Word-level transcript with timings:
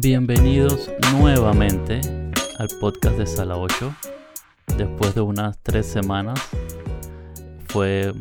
Bienvenidos 0.00 0.88
nuevamente 1.18 2.00
al 2.56 2.68
podcast 2.80 3.18
de 3.18 3.26
Sala 3.26 3.56
8. 3.56 3.92
Después 4.76 5.16
de 5.16 5.22
unas 5.22 5.58
tres 5.60 5.86
semanas, 5.86 6.38
fue, 7.66 8.12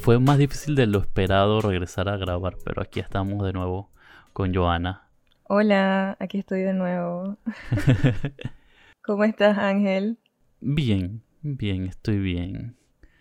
fue 0.00 0.18
más 0.18 0.38
difícil 0.38 0.74
de 0.74 0.88
lo 0.88 0.98
esperado 0.98 1.60
regresar 1.60 2.08
a 2.08 2.16
grabar, 2.16 2.56
pero 2.64 2.82
aquí 2.82 2.98
estamos 2.98 3.46
de 3.46 3.52
nuevo 3.52 3.88
con 4.32 4.52
Joana. 4.52 5.06
Hola, 5.44 6.16
aquí 6.18 6.38
estoy 6.38 6.62
de 6.62 6.72
nuevo. 6.72 7.36
¿Cómo 9.04 9.22
estás, 9.22 9.58
Ángel? 9.58 10.18
Bien, 10.60 11.22
bien, 11.42 11.86
estoy 11.86 12.18
bien. 12.18 12.74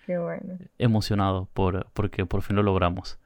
Qué 0.08 0.18
bueno. 0.18 0.58
Emocionado 0.80 1.50
por, 1.54 1.86
porque 1.94 2.26
por 2.26 2.42
fin 2.42 2.56
lo 2.56 2.64
logramos. 2.64 3.20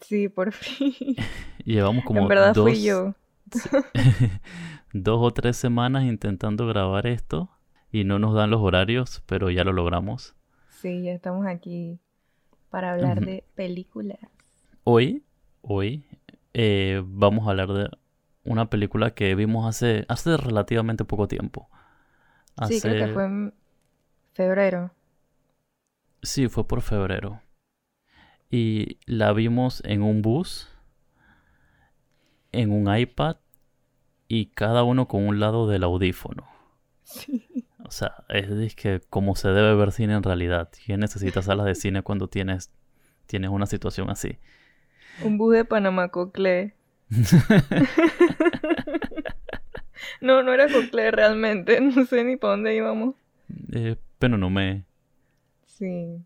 Sí, 0.00 0.28
por 0.28 0.50
fin. 0.50 1.14
Llevamos 1.64 2.04
como 2.04 2.22
en 2.22 2.28
verdad 2.28 2.52
dos, 2.52 2.64
fui 2.64 2.82
yo. 2.82 3.14
dos 4.92 5.18
o 5.20 5.30
tres 5.32 5.56
semanas 5.56 6.04
intentando 6.04 6.66
grabar 6.66 7.06
esto 7.06 7.50
y 7.92 8.04
no 8.04 8.18
nos 8.18 8.34
dan 8.34 8.50
los 8.50 8.60
horarios, 8.60 9.22
pero 9.26 9.50
ya 9.50 9.64
lo 9.64 9.72
logramos. 9.72 10.34
Sí, 10.70 11.02
ya 11.02 11.12
estamos 11.12 11.46
aquí 11.46 11.98
para 12.70 12.92
hablar 12.92 13.24
de 13.24 13.44
películas. 13.54 14.18
Hoy, 14.84 15.24
hoy 15.62 16.04
eh, 16.54 17.02
vamos 17.04 17.46
a 17.46 17.50
hablar 17.50 17.72
de 17.72 17.88
una 18.44 18.70
película 18.70 19.14
que 19.14 19.34
vimos 19.34 19.66
hace, 19.66 20.04
hace 20.08 20.36
relativamente 20.36 21.04
poco 21.04 21.28
tiempo. 21.28 21.68
Sí, 22.68 22.80
creo 22.80 23.06
que 23.06 23.12
fue 23.12 23.24
en 23.24 23.54
febrero. 24.34 24.90
Sí, 26.22 26.48
fue 26.48 26.66
por 26.66 26.82
febrero. 26.82 27.40
Y 28.50 28.98
la 29.06 29.32
vimos 29.32 29.82
en 29.84 30.02
un 30.02 30.22
bus, 30.22 30.68
en 32.52 32.72
un 32.72 32.94
iPad 32.94 33.36
y 34.28 34.46
cada 34.46 34.82
uno 34.82 35.08
con 35.08 35.26
un 35.26 35.40
lado 35.40 35.68
del 35.68 35.84
audífono. 35.84 36.46
Sí. 37.04 37.66
O 37.84 37.90
sea, 37.90 38.24
es 38.28 38.56
disque 38.58 39.00
como 39.10 39.36
se 39.36 39.48
debe 39.48 39.74
ver 39.76 39.92
cine 39.92 40.14
en 40.14 40.22
realidad. 40.22 40.70
¿Quién 40.84 41.00
necesita 41.00 41.42
salas 41.42 41.66
de 41.66 41.74
cine 41.76 42.02
cuando 42.02 42.28
tienes, 42.28 42.72
tienes 43.26 43.50
una 43.50 43.66
situación 43.66 44.10
así? 44.10 44.38
Un 45.22 45.38
bus 45.38 45.54
de 45.54 45.64
Panamá 45.64 46.08
Coclé. 46.08 46.74
no, 50.20 50.42
no 50.42 50.52
era 50.52 50.66
Coclé 50.68 51.10
realmente. 51.12 51.80
No 51.96 52.04
sé 52.06 52.24
ni 52.24 52.36
para 52.36 52.52
dónde 52.52 52.74
íbamos. 52.74 53.14
Eh, 53.72 53.96
pero 54.18 54.36
no 54.36 54.50
me... 54.50 54.84
Sí. 55.66 56.24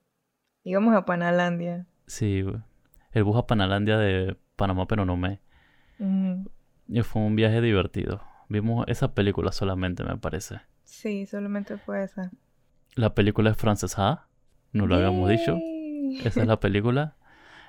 Íbamos 0.65 0.95
a 0.95 1.05
Panalandia. 1.05 1.87
Sí, 2.07 2.45
el 3.13 3.25
bus 3.25 3.37
a 3.37 3.47
Panalandia 3.47 3.99
de 3.99 4.37
Panamá, 4.57 4.87
pero 4.87 5.05
no 5.05 5.17
me... 5.17 5.41
Y 6.89 7.03
fue 7.03 7.23
un 7.23 7.37
viaje 7.37 7.61
divertido. 7.61 8.23
Vimos 8.49 8.85
esa 8.89 9.15
película 9.15 9.53
solamente, 9.53 10.03
me 10.03 10.17
parece. 10.17 10.61
Sí, 10.85 11.27
solamente 11.27 11.77
fue 11.77 12.03
esa. 12.03 12.31
La 12.97 13.15
película 13.15 13.51
es 13.51 13.57
Frances 13.57 13.99
Ha, 13.99 14.27
no 14.73 14.87
lo 14.87 14.97
habíamos 14.97 15.29
dicho. 15.29 15.57
Esa 16.25 16.41
es 16.41 16.47
la 16.47 16.59
película. 16.59 17.17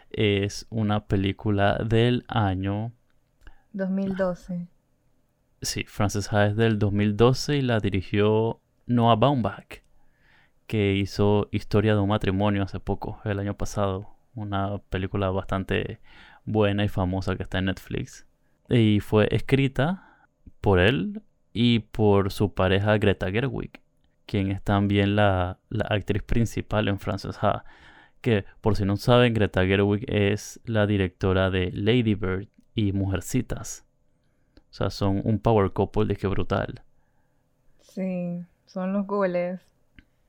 Es 0.09 0.65
una 0.69 1.05
película 1.05 1.77
del 1.85 2.25
año... 2.27 2.93
2012. 3.73 4.67
Sí, 5.61 5.83
Frances 5.83 6.33
Ha 6.33 6.47
es 6.47 6.55
del 6.55 6.79
2012 6.79 7.57
y 7.57 7.61
la 7.61 7.79
dirigió 7.79 8.59
Noah 8.88 9.16
Baumbach, 9.16 9.83
que 10.66 10.95
hizo 10.95 11.47
Historia 11.51 11.93
de 11.93 12.01
un 12.01 12.09
matrimonio 12.09 12.63
hace 12.63 12.79
poco, 12.79 13.19
el 13.23 13.38
año 13.39 13.55
pasado. 13.55 14.16
Una 14.33 14.79
película 14.89 15.29
bastante 15.29 15.99
buena 16.45 16.84
y 16.84 16.88
famosa 16.88 17.36
que 17.36 17.44
está 17.44 17.59
en 17.59 17.66
Netflix. 17.66 18.25
Y 18.69 19.00
fue 19.00 19.28
escrita 19.31 20.28
por 20.62 20.79
él 20.79 21.22
y 21.53 21.79
por 21.79 22.31
su 22.31 22.53
pareja 22.53 22.97
Greta 22.97 23.31
Gerwig, 23.31 23.81
quien 24.25 24.51
es 24.51 24.62
también 24.62 25.16
la, 25.16 25.59
la 25.69 25.85
actriz 25.90 26.24
principal 26.24 26.88
en 26.88 27.00
Frances 27.00 27.38
Ha. 27.41 27.66
Que 28.22 28.46
por 28.62 28.75
si 28.75 28.85
no 28.85 28.97
saben, 28.97 29.34
Greta 29.34 29.66
Gerwig 29.66 30.06
es 30.07 30.59
la 30.66 30.85
directora 30.85 31.50
de 31.50 31.72
Lady 31.74 32.16
Bird 32.16 32.47
y 32.75 32.94
Mujercitas. 32.94 33.85
O 34.69 34.74
sea, 34.74 34.90
son 34.90 35.22
un 35.25 35.40
power 35.40 35.72
couple 35.72 36.06
de 36.06 36.16
que 36.16 36.28
brutal. 36.28 36.81
Sí, 37.80 38.46
son 38.68 38.94
los 38.94 39.06
goles. 39.06 39.59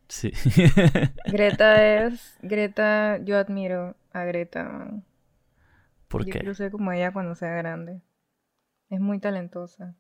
Sí. 0.08 0.32
Greta 1.26 2.04
es. 2.04 2.36
Greta, 2.42 3.18
yo 3.22 3.38
admiro 3.38 3.94
a 4.12 4.24
Greta. 4.24 4.64
man. 4.64 5.04
¿Por 6.12 6.26
Yo 6.26 6.32
qué? 6.32 6.40
quiero 6.40 6.54
ser 6.54 6.70
como 6.70 6.92
ella 6.92 7.10
cuando 7.10 7.34
sea 7.34 7.54
grande. 7.54 8.02
Es 8.90 9.00
muy 9.00 9.18
talentosa. 9.18 9.96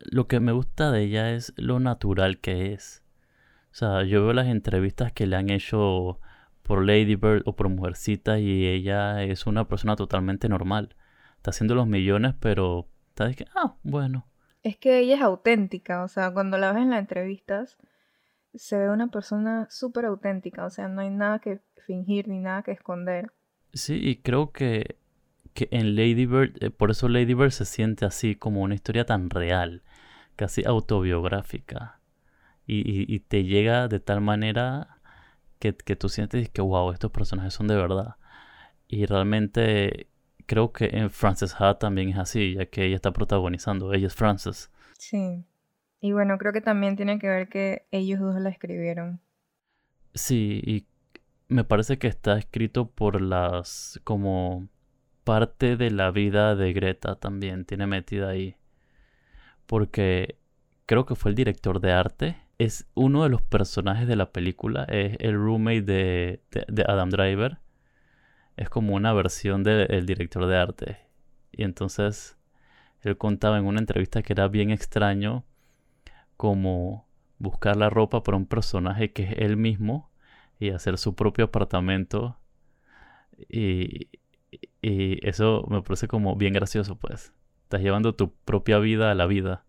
Lo 0.00 0.26
que 0.26 0.40
me 0.40 0.50
gusta 0.50 0.90
de 0.90 1.02
ella 1.02 1.30
es 1.30 1.52
lo 1.56 1.78
natural 1.78 2.40
que 2.40 2.72
es. 2.72 3.04
O 3.70 3.74
sea, 3.74 4.02
yo 4.02 4.24
veo 4.24 4.32
las 4.32 4.48
entrevistas 4.48 5.12
que 5.12 5.28
le 5.28 5.36
han 5.36 5.50
hecho 5.50 6.18
por 6.64 6.84
Lady 6.84 7.14
Bird 7.14 7.42
o 7.46 7.54
por 7.54 7.68
Mujercita 7.68 8.40
y 8.40 8.66
ella 8.66 9.22
es 9.22 9.46
una 9.46 9.68
persona 9.68 9.94
totalmente 9.94 10.48
normal. 10.48 10.96
Está 11.36 11.50
haciendo 11.50 11.76
los 11.76 11.86
millones, 11.86 12.34
pero 12.40 12.88
está 13.10 13.28
de 13.28 13.36
que, 13.36 13.46
ah, 13.54 13.76
bueno. 13.84 14.26
Es 14.64 14.76
que 14.78 14.98
ella 14.98 15.14
es 15.14 15.22
auténtica, 15.22 16.02
o 16.02 16.08
sea, 16.08 16.32
cuando 16.32 16.58
la 16.58 16.72
ves 16.72 16.82
en 16.82 16.90
las 16.90 16.98
entrevistas, 16.98 17.78
se 18.52 18.76
ve 18.76 18.90
una 18.90 19.06
persona 19.06 19.68
súper 19.70 20.06
auténtica, 20.06 20.64
o 20.64 20.70
sea, 20.70 20.88
no 20.88 21.02
hay 21.02 21.10
nada 21.10 21.38
que 21.38 21.60
fingir 21.86 22.26
ni 22.26 22.40
nada 22.40 22.64
que 22.64 22.72
esconder. 22.72 23.32
Sí, 23.78 23.98
y 24.02 24.16
creo 24.16 24.52
que, 24.52 24.96
que 25.54 25.68
en 25.70 25.94
Lady 25.96 26.26
Bird, 26.26 26.56
eh, 26.62 26.70
por 26.70 26.90
eso 26.90 27.08
Lady 27.08 27.34
Bird 27.34 27.50
se 27.52 27.64
siente 27.64 28.04
así, 28.06 28.34
como 28.36 28.62
una 28.62 28.74
historia 28.74 29.06
tan 29.06 29.30
real, 29.30 29.82
casi 30.36 30.64
autobiográfica. 30.66 32.00
Y, 32.66 32.78
y- 32.80 33.06
y 33.14 33.20
te 33.20 33.44
llega 33.44 33.88
de 33.88 34.00
tal 34.00 34.20
manera 34.22 34.98
que, 35.60 35.74
que 35.76 35.96
tú 35.96 36.08
sientes 36.10 36.50
que, 36.50 36.62
wow, 36.62 36.92
estos 36.92 37.10
personajes 37.12 37.54
son 37.54 37.68
de 37.68 37.76
verdad. 37.76 38.16
Y 38.88 39.06
realmente 39.06 40.08
creo 40.46 40.72
que 40.72 40.86
en 40.94 41.10
Frances 41.10 41.56
Ha 41.60 41.78
también 41.78 42.10
es 42.10 42.18
así, 42.18 42.54
ya 42.56 42.66
que 42.66 42.86
ella 42.86 42.96
está 42.96 43.12
protagonizando, 43.12 43.92
ella 43.94 44.08
es 44.08 44.14
Frances. 44.16 44.70
Sí. 44.98 45.44
Y 46.00 46.12
bueno, 46.12 46.36
creo 46.38 46.52
que 46.52 46.60
también 46.60 46.96
tiene 46.96 47.18
que 47.18 47.28
ver 47.28 47.48
que 47.48 47.86
ellos 47.90 48.20
dos 48.20 48.40
la 48.40 48.50
escribieron. 48.50 49.20
Sí, 50.14 50.60
y 50.64 50.86
me 51.48 51.64
parece 51.64 51.98
que 51.98 52.08
está 52.08 52.38
escrito 52.38 52.90
por 52.90 53.20
las 53.20 54.00
como 54.04 54.68
parte 55.24 55.76
de 55.76 55.90
la 55.90 56.10
vida 56.10 56.54
de 56.56 56.72
Greta 56.72 57.16
también 57.16 57.64
tiene 57.64 57.86
metida 57.86 58.28
ahí. 58.30 58.56
Porque 59.66 60.38
creo 60.86 61.06
que 61.06 61.14
fue 61.14 61.30
el 61.30 61.34
director 61.34 61.80
de 61.80 61.92
arte. 61.92 62.36
Es 62.58 62.86
uno 62.94 63.22
de 63.22 63.28
los 63.30 63.42
personajes 63.42 64.08
de 64.08 64.16
la 64.16 64.32
película. 64.32 64.84
Es 64.84 65.16
el 65.20 65.34
roommate 65.34 65.82
de, 65.82 66.42
de- 66.50 66.84
Adam 66.88 67.10
Driver. 67.10 67.58
Es 68.56 68.68
como 68.70 68.94
una 68.94 69.12
versión 69.12 69.62
del 69.64 70.06
director 70.06 70.46
de 70.46 70.56
arte. 70.56 70.98
Y 71.52 71.62
entonces 71.64 72.36
él 73.02 73.16
contaba 73.16 73.58
en 73.58 73.66
una 73.66 73.80
entrevista 73.80 74.22
que 74.22 74.32
era 74.32 74.48
bien 74.48 74.70
extraño 74.70 75.44
como 76.36 77.06
buscar 77.38 77.76
la 77.76 77.90
ropa 77.90 78.22
para 78.22 78.36
un 78.36 78.46
personaje 78.46 79.12
que 79.12 79.24
es 79.24 79.32
él 79.38 79.56
mismo 79.56 80.07
y 80.58 80.70
hacer 80.70 80.98
su 80.98 81.14
propio 81.14 81.46
apartamento. 81.46 82.36
Y, 83.48 84.08
y 84.82 85.26
eso 85.26 85.64
me 85.70 85.82
parece 85.82 86.08
como 86.08 86.36
bien 86.36 86.52
gracioso, 86.54 86.96
pues. 86.96 87.32
Estás 87.64 87.80
llevando 87.82 88.14
tu 88.14 88.32
propia 88.32 88.78
vida 88.78 89.10
a 89.10 89.14
la 89.14 89.26
vida. 89.26 89.64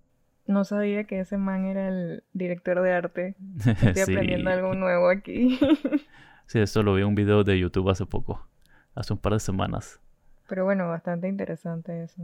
No 0.47 0.63
sabía 0.63 1.03
que 1.03 1.19
ese 1.19 1.37
man 1.37 1.65
era 1.65 1.89
el 1.89 2.23
director 2.33 2.81
de 2.81 2.91
arte. 2.93 3.35
Estoy 3.65 3.93
Sí. 3.93 4.01
aprendiendo 4.13 4.49
algo 4.49 4.73
nuevo 4.75 5.09
aquí. 5.09 5.59
Sí, 6.47 6.57
eso 6.57 6.81
lo 6.81 6.95
vi 6.95 7.01
en 7.03 7.09
un 7.09 7.13
video 7.13 7.43
de 7.43 7.59
YouTube 7.59 7.87
hace 7.91 8.07
poco, 8.07 8.47
hace 8.95 9.13
un 9.13 9.19
par 9.19 9.33
de 9.33 9.39
semanas. 9.39 10.01
Pero 10.47 10.63
bueno, 10.65 10.87
bastante 10.87 11.27
interesante 11.27 12.05
eso. 12.05 12.23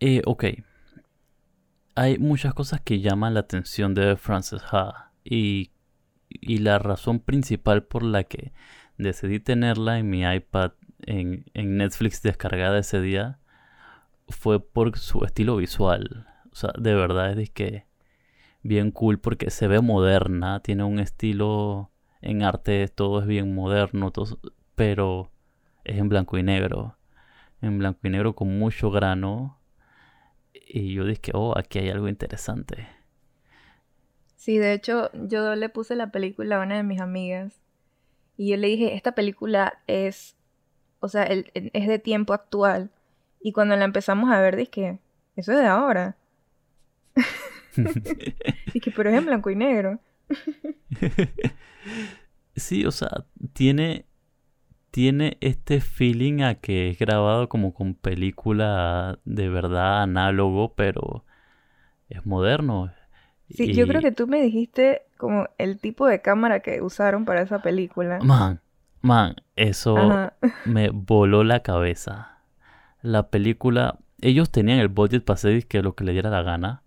Eh, 0.00 0.20
ok. 0.26 0.44
Hay 1.94 2.18
muchas 2.18 2.52
cosas 2.52 2.82
que 2.82 3.00
llaman 3.00 3.32
la 3.32 3.40
atención 3.40 3.94
de 3.94 4.16
Frances 4.16 4.62
Ha 4.72 5.12
y, 5.24 5.70
y 6.40 6.58
la 6.58 6.78
razón 6.78 7.20
principal 7.20 7.84
por 7.84 8.02
la 8.04 8.24
que 8.24 8.52
decidí 8.98 9.40
tenerla 9.40 9.98
en 9.98 10.10
mi 10.10 10.22
iPad 10.24 10.72
en, 11.06 11.46
en 11.54 11.76
Netflix 11.78 12.22
descargada 12.22 12.78
ese 12.78 13.00
día 13.00 13.38
fue 14.28 14.60
por 14.60 14.98
su 14.98 15.24
estilo 15.24 15.56
visual. 15.56 16.26
O 16.52 16.56
sea, 16.56 16.70
de 16.78 16.94
verdad 16.94 17.38
es 17.38 17.50
que 17.50 17.86
bien 18.62 18.90
cool 18.90 19.18
porque 19.20 19.50
se 19.50 19.68
ve 19.68 19.80
moderna, 19.80 20.60
tiene 20.60 20.84
un 20.84 20.98
estilo 21.00 21.90
en 22.22 22.42
arte, 22.42 22.88
todo 22.88 23.20
es 23.20 23.26
bien 23.26 23.54
moderno, 23.54 24.10
todo- 24.12 24.40
pero 24.74 25.32
es 25.84 25.98
en 25.98 26.08
blanco 26.08 26.38
y 26.38 26.42
negro 26.42 26.96
en 27.62 27.78
blanco 27.78 28.00
y 28.04 28.10
negro 28.10 28.34
con 28.36 28.58
mucho 28.58 28.90
grano. 28.90 29.58
Y 30.54 30.94
yo 30.94 31.04
dije, 31.04 31.32
oh, 31.34 31.56
aquí 31.56 31.78
hay 31.80 31.90
algo 31.90 32.08
interesante. 32.08 32.88
Sí, 34.44 34.58
de 34.58 34.74
hecho, 34.74 35.10
yo 35.14 35.54
le 35.54 35.70
puse 35.70 35.96
la 35.96 36.10
película 36.10 36.58
a 36.58 36.62
una 36.62 36.76
de 36.76 36.82
mis 36.82 37.00
amigas 37.00 37.62
y 38.36 38.50
yo 38.50 38.58
le 38.58 38.68
dije, 38.68 38.94
esta 38.94 39.12
película 39.14 39.78
es, 39.86 40.36
o 41.00 41.08
sea, 41.08 41.22
el- 41.24 41.50
es 41.54 41.88
de 41.88 41.98
tiempo 41.98 42.34
actual 42.34 42.90
Y 43.40 43.52
cuando 43.52 43.74
la 43.76 43.84
empezamos 43.86 44.30
a 44.30 44.40
ver, 44.40 44.56
dije, 44.56 44.98
eso 45.36 45.52
es 45.52 45.58
de 45.58 45.66
ahora. 45.66 46.16
dije, 48.74 48.90
pero 48.90 49.10
es 49.10 49.16
en 49.16 49.26
blanco 49.26 49.50
y 49.50 49.56
negro. 49.56 49.98
sí, 52.56 52.84
o 52.86 52.90
sea, 52.90 53.24
tiene, 53.52 54.06
tiene 54.90 55.36
este 55.40 55.80
feeling 55.80 56.42
a 56.42 56.54
que 56.56 56.90
es 56.90 56.98
grabado 56.98 57.48
como 57.48 57.74
con 57.74 57.94
película 57.94 59.18
de 59.24 59.48
verdad 59.48 60.02
análogo, 60.02 60.74
pero 60.74 61.24
es 62.08 62.24
moderno. 62.26 62.92
Sí, 63.50 63.72
yo 63.74 63.86
creo 63.86 64.00
que 64.00 64.12
tú 64.12 64.26
me 64.26 64.40
dijiste 64.40 65.02
como 65.16 65.46
el 65.58 65.78
tipo 65.78 66.06
de 66.06 66.20
cámara 66.20 66.60
que 66.60 66.80
usaron 66.80 67.24
para 67.24 67.42
esa 67.42 67.60
película. 67.60 68.18
Man, 68.22 68.60
man, 69.00 69.36
eso 69.56 70.30
me 70.64 70.90
voló 70.90 71.44
la 71.44 71.60
cabeza. 71.60 72.38
La 73.02 73.28
película, 73.28 73.98
ellos 74.20 74.50
tenían 74.50 74.78
el 74.78 74.88
budget 74.88 75.24
para 75.24 75.34
hacer 75.34 75.66
que 75.66 75.82
lo 75.82 75.94
que 75.94 76.04
le 76.04 76.12
diera 76.12 76.30
la 76.30 76.42
gana, 76.42 76.82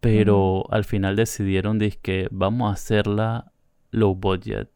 pero 0.00 0.64
al 0.70 0.84
final 0.84 1.14
decidieron 1.14 1.78
que 1.78 2.28
vamos 2.30 2.70
a 2.70 2.74
hacerla 2.74 3.52
low 3.90 4.14
budget 4.14 4.68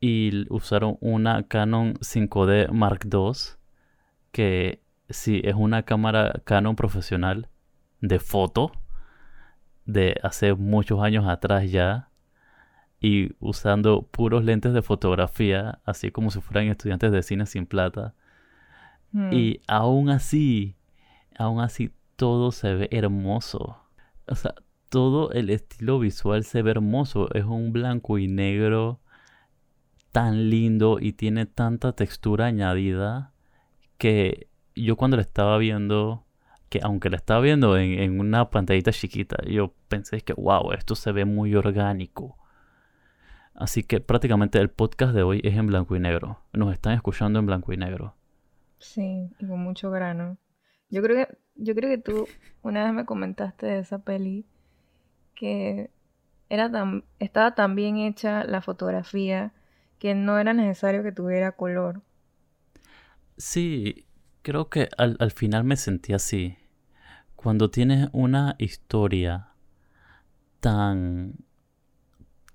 y 0.00 0.46
usaron 0.52 0.96
una 1.00 1.42
Canon 1.42 1.94
5D 1.94 2.70
Mark 2.70 3.00
II 3.12 3.32
que 4.32 4.82
sí 5.08 5.42
es 5.44 5.54
una 5.54 5.82
cámara 5.82 6.40
Canon 6.44 6.74
profesional 6.74 7.48
de 8.00 8.18
foto 8.18 8.72
de 9.92 10.16
hace 10.22 10.54
muchos 10.54 11.02
años 11.02 11.26
atrás 11.28 11.70
ya 11.70 12.08
y 13.00 13.30
usando 13.40 14.02
puros 14.02 14.44
lentes 14.44 14.72
de 14.72 14.82
fotografía 14.82 15.80
así 15.84 16.10
como 16.10 16.30
si 16.30 16.40
fueran 16.40 16.68
estudiantes 16.68 17.12
de 17.12 17.22
cine 17.22 17.46
sin 17.46 17.66
plata 17.66 18.14
Mm. 19.12 19.32
Y 19.32 19.60
aún 19.66 20.08
así, 20.10 20.76
aún 21.36 21.60
así 21.60 21.92
todo 22.16 22.52
se 22.52 22.74
ve 22.74 22.88
hermoso. 22.92 23.78
O 24.26 24.34
sea, 24.34 24.54
todo 24.88 25.32
el 25.32 25.50
estilo 25.50 25.98
visual 25.98 26.44
se 26.44 26.62
ve 26.62 26.72
hermoso. 26.72 27.32
Es 27.34 27.44
un 27.44 27.72
blanco 27.72 28.18
y 28.18 28.28
negro 28.28 29.00
tan 30.12 30.50
lindo 30.50 30.98
y 31.00 31.12
tiene 31.12 31.46
tanta 31.46 31.92
textura 31.92 32.46
añadida 32.46 33.32
que 33.98 34.48
yo 34.74 34.96
cuando 34.96 35.16
la 35.16 35.22
estaba 35.22 35.58
viendo, 35.58 36.24
que 36.70 36.80
aunque 36.82 37.10
la 37.10 37.16
estaba 37.16 37.40
viendo 37.40 37.76
en, 37.76 37.98
en 37.98 38.18
una 38.20 38.48
pantallita 38.48 38.92
chiquita, 38.92 39.36
yo 39.46 39.74
pensé 39.88 40.22
que 40.22 40.32
wow, 40.32 40.72
esto 40.72 40.94
se 40.94 41.12
ve 41.12 41.26
muy 41.26 41.54
orgánico. 41.54 42.38
Así 43.54 43.82
que 43.82 44.00
prácticamente 44.00 44.58
el 44.58 44.70
podcast 44.70 45.12
de 45.12 45.22
hoy 45.22 45.40
es 45.44 45.54
en 45.54 45.66
blanco 45.66 45.96
y 45.96 46.00
negro. 46.00 46.40
Nos 46.52 46.72
están 46.72 46.94
escuchando 46.94 47.38
en 47.40 47.46
blanco 47.46 47.72
y 47.72 47.76
negro. 47.76 48.14
Sí, 48.78 49.28
y 49.38 49.46
con 49.46 49.60
mucho 49.60 49.90
grano. 49.90 50.38
Yo 50.88 51.02
creo 51.02 51.26
que, 51.26 51.38
yo 51.56 51.74
creo 51.74 51.90
que 51.90 51.98
tú 51.98 52.26
una 52.62 52.84
vez 52.84 52.94
me 52.94 53.04
comentaste 53.04 53.66
de 53.66 53.80
esa 53.80 53.98
peli 53.98 54.46
que 55.34 55.90
era 56.48 56.70
tan, 56.70 57.04
estaba 57.18 57.54
tan 57.54 57.74
bien 57.74 57.98
hecha 57.98 58.44
la 58.44 58.62
fotografía 58.62 59.52
que 59.98 60.14
no 60.14 60.38
era 60.38 60.54
necesario 60.54 61.02
que 61.02 61.12
tuviera 61.12 61.52
color. 61.52 62.00
Sí, 63.36 64.06
creo 64.42 64.70
que 64.70 64.88
al, 64.96 65.16
al 65.20 65.32
final 65.32 65.64
me 65.64 65.76
sentí 65.76 66.12
así. 66.12 66.56
Cuando 67.42 67.70
tienes 67.70 68.10
una 68.12 68.54
historia 68.58 69.54
tan... 70.60 71.36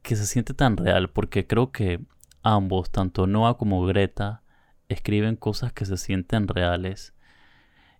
que 0.03 0.15
se 0.15 0.27
siente 0.27 0.53
tan 0.53 0.77
real, 0.77 1.09
porque 1.09 1.47
creo 1.47 1.71
que 1.71 2.05
ambos, 2.43 2.91
tanto 2.91 3.25
Noah 3.25 3.57
como 3.57 3.83
Greta, 3.83 4.43
escriben 4.87 5.37
cosas 5.37 5.73
que 5.73 5.85
se 5.85 5.97
sienten 5.97 6.47
reales 6.47 7.15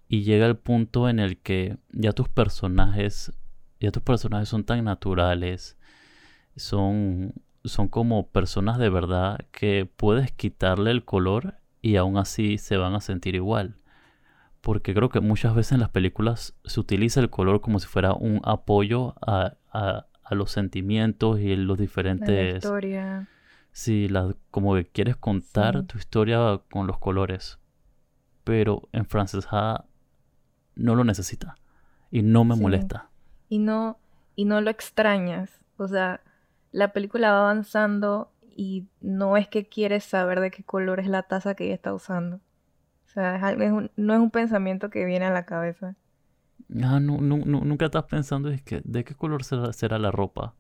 y 0.08 0.26
llega 0.26 0.46
el 0.46 0.58
punto 0.58 1.10
en 1.10 1.18
el 1.18 1.40
que 1.40 1.80
ya 1.90 2.14
tus 2.14 2.30
personajes 2.30 3.34
ya 3.80 3.90
tus 3.90 4.04
personajes 4.04 4.48
son 4.48 4.64
tan 4.64 4.84
naturales 4.84 5.80
son 6.56 7.34
son 7.64 7.88
como 7.88 8.28
personas 8.28 8.78
de 8.78 8.90
verdad 8.90 9.40
que 9.52 9.90
puedes 9.98 10.32
quitarle 10.32 10.92
el 10.92 11.04
color 11.04 11.56
y 11.82 11.96
aún 11.96 12.18
así 12.18 12.60
se 12.60 12.78
van 12.78 12.94
a 12.94 13.02
sentir 13.02 13.34
igual 13.34 13.80
porque 14.66 14.96
creo 14.96 15.10
que 15.10 15.20
muchas 15.20 15.54
veces 15.54 15.74
en 15.74 15.80
las 15.80 15.90
películas 15.90 16.56
se 16.66 16.80
utiliza 16.80 17.20
el 17.20 17.30
color 17.30 17.62
como 17.62 17.78
si 17.78 17.86
fuera 17.86 18.14
un 18.14 18.42
apoyo 18.44 19.14
a, 19.22 19.58
a, 19.72 20.08
a 20.24 20.34
los 20.34 20.50
sentimientos 20.50 21.40
y 21.40 21.56
los 21.56 21.78
diferentes 21.78 22.68
Sí, 23.72 24.10
la, 24.10 24.36
como 24.50 24.74
que 24.74 24.88
quieres 24.88 25.18
contar 25.18 25.84
tu 25.84 26.00
historia 26.00 26.62
con 26.72 26.88
los 26.88 26.98
colores. 26.98 27.60
Pero 28.44 28.90
en 28.92 29.06
Frances 29.06 29.48
Ha 29.52 29.86
no 30.74 30.96
lo 30.96 31.04
necesita. 31.04 31.58
Y 32.10 32.24
no 32.24 32.44
me 32.44 32.56
molesta. 32.56 33.12
Y 33.50 33.60
no, 33.60 34.00
y 34.36 34.46
no 34.46 34.62
lo 34.62 34.72
extrañas. 34.72 35.60
O 35.78 35.88
sea, 35.88 36.22
la 36.72 36.92
película 36.92 37.32
va 37.32 37.42
avanzando 37.42 38.32
y 38.42 38.88
no 39.00 39.38
es 39.38 39.48
que 39.48 39.70
quieres 39.70 40.06
saber 40.06 40.40
de 40.40 40.50
qué 40.50 40.64
color 40.64 41.00
es 41.00 41.08
la 41.08 41.22
taza 41.22 41.54
que 41.54 41.66
ella 41.66 41.76
está 41.76 41.94
usando. 41.94 42.40
O 43.16 43.20
sea, 43.22 43.56
no 43.96 44.14
es 44.14 44.20
un 44.20 44.30
pensamiento 44.30 44.90
que 44.90 45.06
viene 45.06 45.26
a 45.26 45.32
la 45.32 45.46
cabeza. 45.46 45.96
Ah, 46.84 47.00
no, 47.00 47.18
no, 47.22 47.38
nunca 47.46 47.86
estás 47.86 48.04
pensando 48.04 48.50
es 48.50 48.62
que, 48.62 48.82
de 48.84 49.06
qué 49.06 49.16
color 49.16 49.44
será 49.46 50.00
la 50.00 50.12
ropa. 50.12 50.54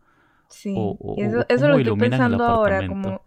Sí, 0.47 0.73
eso, 1.17 1.45
eso 1.49 1.67
lo 1.67 1.77
estoy 1.77 1.97
pensando 1.97 2.45
ahora, 2.45 2.87
como... 2.87 3.21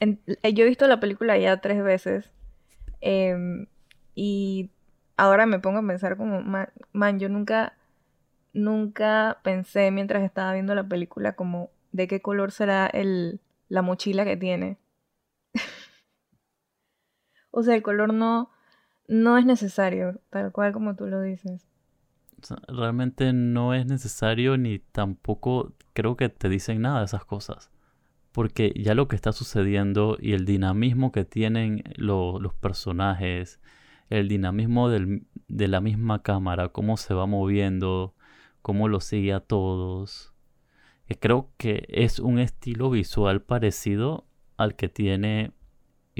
Eh, 0.00 0.52
yo 0.52 0.64
he 0.64 0.68
visto 0.68 0.86
la 0.88 1.00
película 1.00 1.36
ya 1.38 1.60
tres 1.60 1.82
veces 1.82 2.32
em, 3.02 3.66
y 4.14 4.70
ahora 5.16 5.46
me 5.46 5.58
pongo 5.58 5.78
a 5.78 5.86
pensar 5.86 6.16
como, 6.16 6.42
man, 6.92 7.18
yo 7.18 7.28
nunca, 7.28 7.74
nunca 8.52 9.38
pensé 9.42 9.90
mientras 9.90 10.22
estaba 10.22 10.54
viendo 10.54 10.74
la 10.74 10.84
película 10.84 11.34
como 11.34 11.70
de 11.92 12.08
qué 12.08 12.20
color 12.20 12.50
será 12.50 12.86
el, 12.86 13.40
la 13.68 13.82
mochila 13.82 14.24
que 14.24 14.36
tiene. 14.36 14.78
O 17.50 17.62
sea, 17.62 17.74
el 17.74 17.82
color 17.82 18.14
no, 18.14 18.50
no 19.08 19.38
es 19.38 19.46
necesario, 19.46 20.20
tal 20.30 20.52
cual 20.52 20.72
como 20.72 20.96
tú 20.96 21.06
lo 21.06 21.20
dices 21.20 21.70
realmente 22.68 23.32
no 23.32 23.74
es 23.74 23.86
necesario 23.86 24.56
ni 24.56 24.78
tampoco 24.78 25.72
creo 25.92 26.16
que 26.16 26.28
te 26.28 26.48
dicen 26.48 26.82
nada 26.82 27.00
de 27.00 27.04
esas 27.06 27.24
cosas. 27.24 27.70
Porque 28.32 28.72
ya 28.76 28.94
lo 28.94 29.08
que 29.08 29.16
está 29.16 29.32
sucediendo 29.32 30.16
y 30.20 30.34
el 30.34 30.44
dinamismo 30.44 31.10
que 31.10 31.24
tienen 31.24 31.82
los 31.96 32.54
personajes, 32.54 33.60
el 34.08 34.28
dinamismo 34.28 34.88
de 34.88 35.68
la 35.68 35.80
misma 35.80 36.22
cámara, 36.22 36.68
cómo 36.68 36.96
se 36.96 37.12
va 37.12 37.26
moviendo, 37.26 38.14
cómo 38.62 38.86
lo 38.86 39.00
sigue 39.00 39.32
a 39.32 39.40
todos. 39.40 40.32
Eh, 41.08 41.16
creo 41.18 41.50
que 41.56 41.86
es 41.88 42.20
un 42.20 42.38
estilo 42.38 42.90
visual 42.90 43.42
parecido 43.42 44.26
al 44.56 44.76
que 44.76 44.88
tiene 44.88 45.52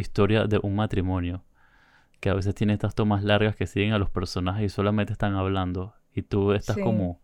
historia 0.01 0.47
de 0.47 0.59
un 0.63 0.77
matrimonio. 0.77 1.45
Que 2.21 2.31
a 2.31 2.35
veces 2.35 2.55
tiene 2.55 2.75
estas 2.75 2.95
tomas 2.95 3.25
largas 3.25 3.57
que 3.57 3.67
siguen 3.67 3.93
a 3.93 3.99
los 3.99 4.11
personajes 4.11 4.65
y 4.65 4.69
solamente 4.69 5.13
están 5.13 5.35
hablando. 5.35 5.95
Y 6.15 6.23
tú 6.23 6.53
estás 6.53 6.77
como... 6.77 7.21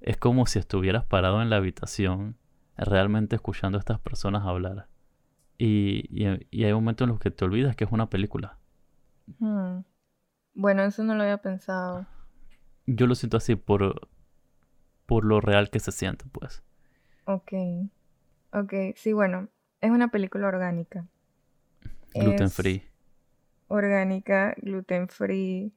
Es 0.00 0.16
como 0.18 0.46
si 0.46 0.58
estuvieras 0.58 1.04
parado 1.04 1.40
en 1.40 1.50
la 1.50 1.56
habitación 1.56 2.36
realmente 2.76 3.36
escuchando 3.36 3.78
a 3.78 3.80
estas 3.80 4.00
personas 4.00 4.44
hablar. 4.44 4.88
Y, 5.56 6.08
y, 6.10 6.64
hay 6.64 6.72
momentos 6.72 7.06
en 7.06 7.10
los 7.10 7.20
que 7.20 7.30
te 7.30 7.44
olvidas 7.44 7.76
que 7.76 7.84
es 7.84 7.92
una 7.92 8.10
película. 8.10 8.58
Hmm. 9.38 9.80
Bueno, 10.54 10.82
eso 10.82 11.04
no 11.04 11.14
lo 11.14 11.22
había 11.22 11.38
pensado. 11.38 12.06
Yo 12.86 13.06
lo 13.06 13.14
siento 13.14 13.36
así 13.36 13.56
por, 13.56 14.08
por 15.06 15.24
lo 15.24 15.40
real 15.40 15.70
que 15.70 15.80
se 15.80 15.92
siente, 15.92 16.24
pues. 16.30 16.62
Ok. 17.24 17.52
Ok, 18.52 18.72
sí, 18.96 19.12
bueno, 19.12 19.48
es 19.80 19.90
una 19.90 20.08
película 20.08 20.48
orgánica. 20.48 21.06
Gluten 22.14 22.50
free. 22.50 22.82
Orgánica, 23.68 24.54
gluten 24.60 25.08
free. 25.08 25.72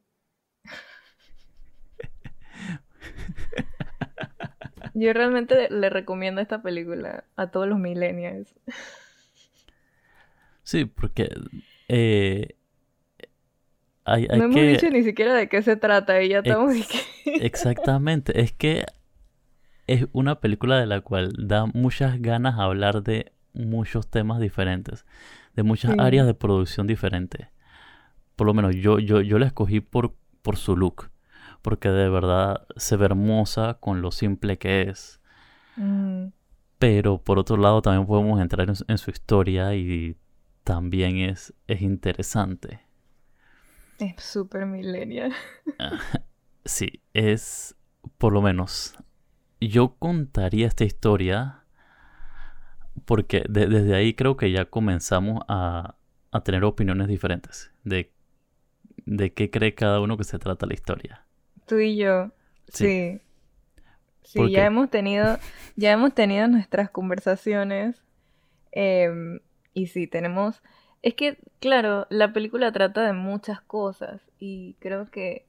Yo 4.94 5.14
realmente 5.14 5.70
le 5.70 5.90
recomiendo 5.90 6.42
esta 6.42 6.62
película 6.62 7.24
a 7.36 7.52
todos 7.52 7.68
los 7.68 7.80
millennials. 7.80 8.54
Sí, 10.64 10.86
porque 10.86 11.30
eh, 11.88 12.56
hay, 14.04 14.28
no 14.28 14.46
hemos 14.46 14.56
dicho 14.56 14.90
ni 14.90 15.04
siquiera 15.04 15.34
de 15.34 15.50
qué 15.50 15.62
se 15.62 15.76
trata 15.76 16.22
y 16.22 16.30
ya 16.30 16.40
estamos... 16.40 16.76
Exactamente, 17.26 18.42
es 18.42 18.52
que 18.52 18.86
es 19.88 20.08
una 20.12 20.40
película 20.40 20.80
de 20.80 20.86
la 20.86 21.02
cual 21.02 21.34
da 21.38 21.66
muchas 21.66 22.22
ganas 22.22 22.60
hablar 22.60 23.04
de 23.04 23.32
muchos 23.58 24.08
temas 24.08 24.40
diferentes, 24.40 25.06
de 25.56 25.64
muchas 25.64 25.98
áreas 26.00 26.26
de 26.26 26.34
producción 26.34 26.88
diferentes. 26.88 27.48
Por 28.36 28.48
lo 28.48 28.54
menos 28.54 28.76
yo, 28.76 29.00
yo, 29.00 29.22
yo 29.22 29.40
la 29.40 29.48
escogí 29.48 29.80
por, 29.80 30.16
por 30.42 30.58
su 30.58 30.78
look 30.78 31.10
porque 31.62 31.90
de 31.90 32.10
verdad 32.10 32.66
se 32.78 32.96
ve 32.96 33.06
hermosa 33.06 33.76
con 33.82 34.02
lo 34.02 34.12
simple 34.12 34.58
que 34.58 34.84
es. 34.84 35.20
Mm. 35.76 36.28
Pero 36.80 37.22
por 37.22 37.40
otro 37.40 37.58
lado 37.58 37.82
también 37.82 38.08
podemos 38.08 38.40
entrar 38.40 38.70
en, 38.70 38.98
su 38.98 39.12
historia 39.12 39.76
y 39.76 40.16
también 40.64 41.18
es, 41.18 41.54
es 41.68 41.82
interesante. 41.82 42.80
Es 44.00 44.24
súper 44.24 44.66
millennial. 44.66 45.34
sí, 46.66 47.02
es 47.14 47.76
por 48.18 48.32
lo 48.32 48.42
menos. 48.42 48.96
Yo 49.60 49.96
contaría 49.98 50.68
esta 50.68 50.86
historia 50.86 51.66
porque 53.08 53.46
desde 53.48 53.96
ahí 53.96 54.14
creo 54.14 54.36
que 54.36 54.52
ya 54.52 54.66
comenzamos 54.66 55.42
a, 55.48 55.96
a 56.32 56.44
tener 56.44 56.66
opiniones 56.66 57.08
diferentes 57.08 57.72
de, 57.86 58.12
de 59.06 59.32
qué 59.32 59.50
cree 59.50 59.74
cada 59.74 60.02
uno 60.02 60.18
que 60.18 60.26
se 60.26 60.38
trata 60.38 60.66
la 60.66 60.74
historia. 60.74 61.26
Tú 61.66 61.78
y 61.78 61.96
yo. 61.96 62.32
Sí. 62.68 63.22
Sí, 64.24 64.52
ya 64.52 64.66
hemos 64.66 64.90
tenido, 64.90 65.38
ya 65.78 65.94
hemos 65.94 66.14
tenido 66.14 66.50
nuestras 66.50 66.90
conversaciones. 66.90 68.04
Em, 68.74 69.40
y 69.74 69.88
sí, 69.88 70.06
tenemos. 70.06 70.62
Es 71.02 71.14
que, 71.14 71.38
claro, 71.62 72.08
la 72.10 72.34
película 72.34 72.74
trata 72.74 73.06
de 73.06 73.14
muchas 73.14 73.62
cosas. 73.62 74.22
Y 74.38 74.76
creo 74.80 75.10
que, 75.10 75.46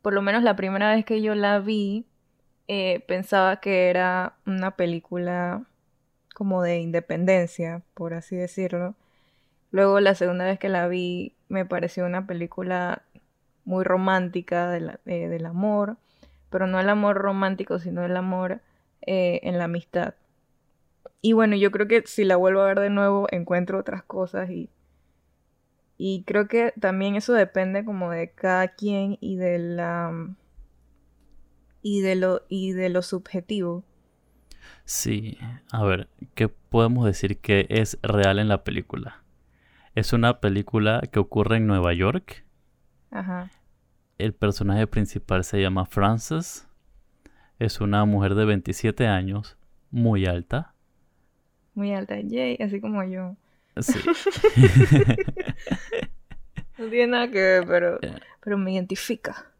por 0.00 0.12
lo 0.12 0.22
menos 0.22 0.44
la 0.44 0.54
primera 0.54 0.94
vez 0.94 1.04
que 1.04 1.22
yo 1.22 1.34
la 1.34 1.58
vi, 1.58 2.06
eh, 2.68 3.04
pensaba 3.08 3.58
que 3.58 3.90
era 3.90 4.36
una 4.46 4.76
película 4.76 5.66
como 6.38 6.62
de 6.62 6.78
independencia, 6.78 7.82
por 7.94 8.14
así 8.14 8.36
decirlo. 8.36 8.94
Luego 9.72 9.98
la 9.98 10.14
segunda 10.14 10.44
vez 10.44 10.60
que 10.60 10.68
la 10.68 10.86
vi 10.86 11.34
me 11.48 11.66
pareció 11.66 12.06
una 12.06 12.28
película 12.28 13.02
muy 13.64 13.82
romántica 13.82 14.74
eh, 14.76 15.28
del 15.28 15.46
amor, 15.46 15.96
pero 16.48 16.68
no 16.68 16.78
el 16.78 16.88
amor 16.88 17.16
romántico, 17.16 17.80
sino 17.80 18.04
el 18.04 18.16
amor 18.16 18.60
eh, 19.02 19.40
en 19.42 19.58
la 19.58 19.64
amistad. 19.64 20.14
Y 21.20 21.32
bueno, 21.32 21.56
yo 21.56 21.72
creo 21.72 21.88
que 21.88 22.04
si 22.06 22.22
la 22.24 22.36
vuelvo 22.36 22.60
a 22.60 22.66
ver 22.66 22.78
de 22.78 22.90
nuevo 22.90 23.26
encuentro 23.32 23.80
otras 23.80 24.04
cosas 24.04 24.48
y, 24.48 24.70
y 25.96 26.22
creo 26.22 26.46
que 26.46 26.72
también 26.80 27.16
eso 27.16 27.32
depende 27.32 27.84
como 27.84 28.12
de 28.12 28.30
cada 28.30 28.68
quien 28.68 29.18
y 29.20 29.36
de 29.36 29.58
la 29.58 30.12
y 31.82 32.00
de 32.00 32.14
lo 32.14 32.42
y 32.48 32.72
de 32.72 32.90
lo 32.90 33.02
subjetivo. 33.02 33.82
Sí, 34.84 35.38
a 35.70 35.84
ver, 35.84 36.08
¿qué 36.34 36.48
podemos 36.48 37.04
decir 37.04 37.38
que 37.38 37.66
es 37.68 37.98
real 38.02 38.38
en 38.38 38.48
la 38.48 38.64
película? 38.64 39.22
Es 39.94 40.12
una 40.12 40.40
película 40.40 41.02
que 41.12 41.18
ocurre 41.18 41.56
en 41.56 41.66
Nueva 41.66 41.92
York. 41.92 42.44
Ajá. 43.10 43.50
El 44.18 44.32
personaje 44.34 44.86
principal 44.86 45.44
se 45.44 45.60
llama 45.60 45.86
Frances. 45.86 46.68
Es 47.58 47.80
una 47.80 48.04
mujer 48.04 48.34
de 48.34 48.44
27 48.44 49.06
años, 49.06 49.56
muy 49.90 50.26
alta. 50.26 50.74
Muy 51.74 51.92
alta, 51.92 52.20
yay, 52.20 52.56
así 52.60 52.80
como 52.80 53.02
yo. 53.04 53.36
Sí. 53.80 53.98
no 56.78 56.88
tiene 56.88 57.06
nada 57.08 57.30
que 57.30 57.40
ver, 57.40 57.66
pero, 57.66 57.98
eh. 58.02 58.20
pero 58.40 58.58
me 58.58 58.72
identifica. 58.72 59.52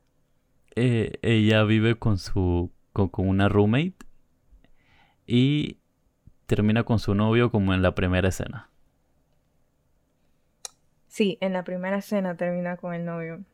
Eh, 0.75 1.19
ella 1.23 1.65
vive 1.65 1.97
con 1.97 2.19
su 2.19 2.71
con, 2.93 3.11
una 3.29 3.49
roommate 3.49 3.95
y 5.29 5.77
termina 6.47 6.83
con 6.83 6.99
su 6.99 7.15
novio 7.15 7.53
como 7.53 7.75
en 7.75 7.83
la 7.83 7.95
primera 7.95 8.31
escena. 8.31 8.71
Sí, 11.07 11.37
en 11.41 11.53
la 11.53 11.63
primera 11.63 11.99
escena 11.99 12.37
termina 12.37 12.79
con 12.79 12.95
el 12.95 13.05
novio. 13.05 13.45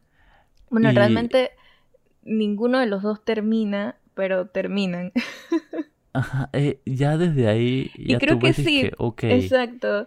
Bueno, 0.71 0.93
realmente 0.93 1.50
ninguno 2.23 2.78
de 2.78 2.87
los 2.87 3.02
dos 3.02 3.25
termina, 3.25 3.97
pero 4.14 4.47
terminan. 4.47 5.12
Ajá, 6.12 6.49
eh, 6.52 6.81
ya 6.87 7.19
desde 7.19 7.49
ahí. 7.49 7.90
Ya 7.99 8.16
y 8.16 8.19
creo 8.19 8.38
que 8.38 8.52
sí. 8.52 8.90
Exacto. 9.23 10.07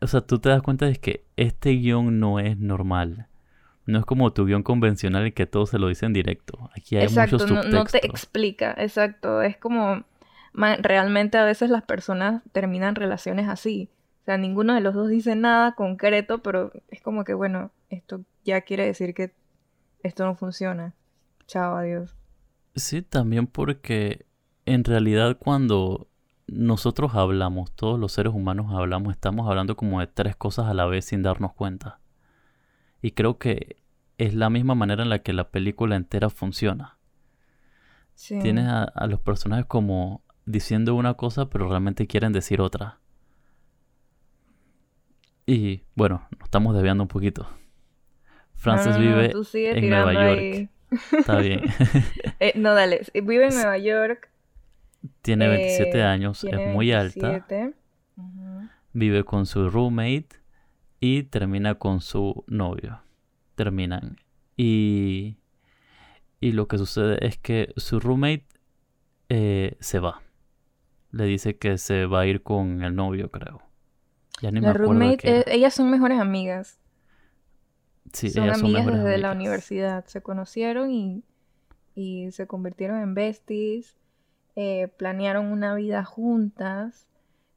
O 0.00 0.06
sea, 0.06 0.20
tú 0.20 0.38
te 0.38 0.48
das 0.48 0.62
cuenta 0.62 0.86
de 0.86 0.94
que 0.94 1.24
este 1.36 1.70
guion 1.70 2.20
no 2.20 2.38
es 2.38 2.56
normal. 2.56 3.26
No 3.84 3.98
es 3.98 4.04
como 4.04 4.32
tu 4.32 4.46
guion 4.46 4.62
convencional 4.62 5.26
en 5.26 5.32
que 5.32 5.46
todo 5.46 5.66
se 5.66 5.80
lo 5.80 5.88
dice 5.88 6.06
en 6.06 6.12
directo. 6.12 6.70
Aquí 6.76 6.96
hay 6.96 7.04
exacto, 7.04 7.38
mucho 7.38 7.54
no, 7.54 7.62
no, 7.64 7.84
te 7.84 8.06
explica, 8.06 8.74
exacto. 8.78 9.42
Es 9.42 9.56
como 9.56 10.04
realmente 10.56 11.38
a 11.38 11.44
veces 11.44 11.70
las 11.70 11.82
personas 11.82 12.42
terminan 12.52 12.94
relaciones 12.94 13.48
así. 13.48 13.90
O 14.22 14.24
sea, 14.24 14.38
ninguno 14.38 14.74
de 14.74 14.80
los 14.80 14.94
dos 14.94 15.08
dice 15.08 15.36
nada 15.36 15.74
concreto, 15.74 16.42
pero 16.42 16.72
es 16.88 17.00
como 17.00 17.24
que, 17.24 17.34
bueno, 17.34 17.70
esto 17.90 18.24
ya 18.44 18.62
quiere 18.62 18.84
decir 18.84 19.14
que 19.14 19.32
esto 20.02 20.24
no 20.24 20.34
funciona. 20.34 20.94
Chao, 21.46 21.76
adiós. 21.76 22.16
Sí, 22.74 23.02
también 23.02 23.46
porque 23.46 24.26
en 24.64 24.84
realidad 24.84 25.36
cuando 25.38 26.08
nosotros 26.48 27.14
hablamos, 27.14 27.72
todos 27.72 27.98
los 27.98 28.12
seres 28.12 28.32
humanos 28.32 28.72
hablamos, 28.72 29.12
estamos 29.12 29.48
hablando 29.48 29.76
como 29.76 30.00
de 30.00 30.06
tres 30.06 30.36
cosas 30.36 30.66
a 30.66 30.74
la 30.74 30.86
vez 30.86 31.04
sin 31.04 31.22
darnos 31.22 31.52
cuenta. 31.52 32.00
Y 33.02 33.12
creo 33.12 33.38
que 33.38 33.76
es 34.18 34.34
la 34.34 34.50
misma 34.50 34.74
manera 34.74 35.02
en 35.02 35.08
la 35.08 35.20
que 35.20 35.32
la 35.32 35.50
película 35.50 35.96
entera 35.96 36.30
funciona. 36.30 36.98
Tienes 38.16 38.66
a, 38.66 38.84
a, 38.84 39.06
los 39.06 39.20
personajes 39.20 39.66
como 39.66 40.22
diciendo 40.46 40.94
una 40.94 41.14
cosa, 41.14 41.50
pero 41.50 41.68
realmente 41.68 42.06
quieren 42.06 42.32
decir 42.32 42.60
otra. 42.60 42.98
Y 45.44 45.82
bueno, 45.94 46.26
nos 46.38 46.44
estamos 46.44 46.74
desviando 46.74 47.04
un 47.04 47.08
poquito. 47.08 47.48
Frances 48.54 48.98
vive 48.98 49.32
en 49.54 49.90
Nueva 49.90 50.12
York. 50.12 50.70
Está 51.12 51.38
bien. 51.40 51.62
Eh, 52.38 52.52
no, 52.54 52.74
dale. 52.74 53.00
Vive 53.14 53.46
en 53.46 53.54
Nueva 53.54 53.78
York. 53.78 54.30
Tiene 55.22 55.48
27 55.48 55.98
eh, 55.98 56.02
años, 56.02 56.44
es 56.44 56.72
muy 56.72 56.92
alta. 56.92 57.46
Vive 58.92 59.24
con 59.24 59.46
su 59.46 59.70
roommate 59.70 60.28
y 61.00 61.22
termina 61.24 61.76
con 61.76 62.00
su 62.00 62.44
novio. 62.46 63.00
Terminan. 63.54 64.18
Y, 64.56 65.36
y 66.40 66.52
lo 66.52 66.68
que 66.68 66.76
sucede 66.78 67.24
es 67.26 67.38
que 67.38 67.72
su 67.76 68.00
roommate 68.00 68.46
eh, 69.28 69.76
se 69.80 69.98
va. 69.98 70.22
Le 71.16 71.24
dice 71.24 71.56
que 71.56 71.78
se 71.78 72.04
va 72.04 72.20
a 72.20 72.26
ir 72.26 72.42
con 72.42 72.82
el 72.82 72.94
novio, 72.94 73.30
creo. 73.30 73.62
Ya 74.42 74.50
ni 74.50 74.60
la 74.60 74.68
me 74.68 74.78
roommate, 74.78 75.50
ellas 75.54 75.72
son 75.72 75.90
mejores 75.90 76.20
amigas. 76.20 76.78
Sí, 78.12 78.28
son 78.28 78.50
amigas 78.50 78.84
desde 78.86 79.16
la 79.16 79.32
universidad. 79.32 80.04
Se 80.04 80.20
conocieron 80.20 80.90
y, 80.90 81.22
y 81.94 82.30
se 82.32 82.46
convirtieron 82.46 83.00
en 83.00 83.14
besties. 83.14 83.96
Eh, 84.56 84.88
planearon 84.98 85.46
una 85.46 85.74
vida 85.74 86.04
juntas 86.04 87.06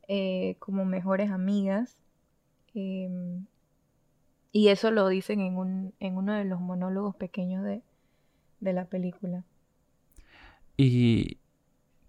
eh, 0.08 0.56
como 0.60 0.86
mejores 0.86 1.30
amigas. 1.30 1.98
Em, 2.74 3.46
y 4.54 4.70
eso 4.70 4.90
lo 4.92 5.10
dicen 5.10 5.42
en, 5.42 5.58
un, 5.58 5.94
en 6.00 6.16
uno 6.16 6.34
de 6.34 6.46
los 6.46 6.62
monólogos 6.62 7.16
pequeños 7.18 7.66
de, 7.66 7.82
de 8.62 8.74
la 8.74 8.86
película. 8.86 9.44
Y 10.78 11.40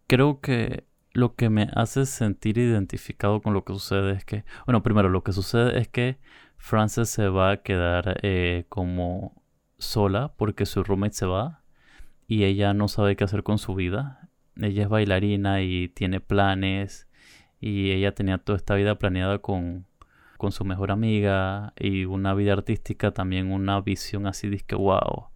creo 0.07 0.41
que 0.41 0.85
lo 1.13 1.35
que 1.35 1.51
me 1.51 1.69
hace 1.75 2.07
sentir 2.07 2.59
identificado 2.59 3.41
con 3.41 3.55
lo 3.55 3.65
que 3.65 3.73
sucede 3.73 4.13
es 4.13 4.25
que, 4.25 4.45
bueno, 4.67 4.83
primero 4.83 5.09
lo 5.09 5.23
que 5.23 5.33
sucede 5.33 5.79
es 5.79 5.89
que 5.89 6.19
Frances 6.57 7.09
se 7.09 7.29
va 7.29 7.51
a 7.53 7.57
quedar 7.63 8.21
eh, 8.23 8.67
como 8.69 9.43
sola 9.79 10.33
porque 10.37 10.67
su 10.67 10.85
roommate 10.85 11.15
se 11.15 11.27
va 11.27 11.63
y 12.27 12.45
ella 12.45 12.75
no 12.75 12.87
sabe 12.89 13.17
qué 13.17 13.25
hacer 13.25 13.43
con 13.43 13.59
su 13.59 13.75
vida. 13.75 14.29
Ella 14.57 14.85
es 14.85 14.89
bailarina 14.89 15.63
y 15.63 15.89
tiene 15.89 16.21
planes 16.21 17.09
y 17.61 17.91
ella 17.91 18.15
tenía 18.15 18.39
toda 18.39 18.57
esta 18.57 18.75
vida 18.75 18.97
planeada 18.99 19.39
con, 19.39 19.87
con 20.37 20.53
su 20.53 20.65
mejor 20.65 20.91
amiga 20.91 21.73
y 21.77 22.05
una 22.05 22.35
vida 22.35 22.53
artística 22.53 23.13
también, 23.13 23.53
una 23.53 23.81
visión 23.81 24.27
así 24.27 24.49
de 24.49 24.59
que 24.61 24.75
wow. 24.77 25.31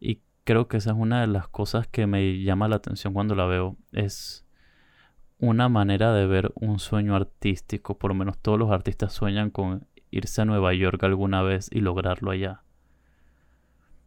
Y 0.00 0.20
creo 0.44 0.68
que 0.68 0.76
esa 0.78 0.90
es 0.90 0.96
una 0.96 1.20
de 1.22 1.26
las 1.28 1.48
cosas 1.48 1.86
que 1.86 2.06
me 2.06 2.42
llama 2.42 2.68
la 2.68 2.76
atención 2.76 3.14
cuando 3.14 3.34
la 3.34 3.46
veo. 3.46 3.76
Es 3.92 4.45
una 5.38 5.68
manera 5.68 6.12
de 6.14 6.26
ver 6.26 6.52
un 6.54 6.78
sueño 6.78 7.14
artístico. 7.14 7.98
Por 7.98 8.10
lo 8.10 8.14
menos 8.14 8.38
todos 8.38 8.58
los 8.58 8.70
artistas 8.70 9.12
sueñan 9.12 9.50
con 9.50 9.86
irse 10.10 10.42
a 10.42 10.44
Nueva 10.44 10.72
York 10.74 11.02
alguna 11.04 11.42
vez 11.42 11.68
y 11.70 11.80
lograrlo 11.80 12.30
allá. 12.30 12.62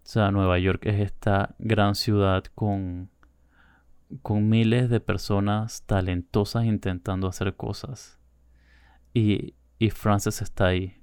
O 0.03 0.11
sea, 0.11 0.31
Nueva 0.31 0.57
York 0.57 0.85
es 0.87 0.99
esta 0.99 1.55
gran 1.59 1.93
ciudad 1.93 2.45
con, 2.55 3.09
con 4.23 4.49
miles 4.49 4.89
de 4.89 4.99
personas 4.99 5.83
talentosas 5.85 6.65
intentando 6.65 7.27
hacer 7.27 7.55
cosas. 7.55 8.19
Y, 9.13 9.53
y 9.77 9.91
Frances 9.91 10.41
está 10.41 10.67
ahí. 10.67 10.99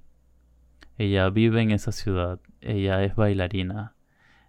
Ella 0.97 1.29
vive 1.29 1.61
en 1.61 1.71
esa 1.71 1.91
ciudad. 1.91 2.39
Ella 2.59 3.03
es 3.03 3.15
bailarina. 3.15 3.95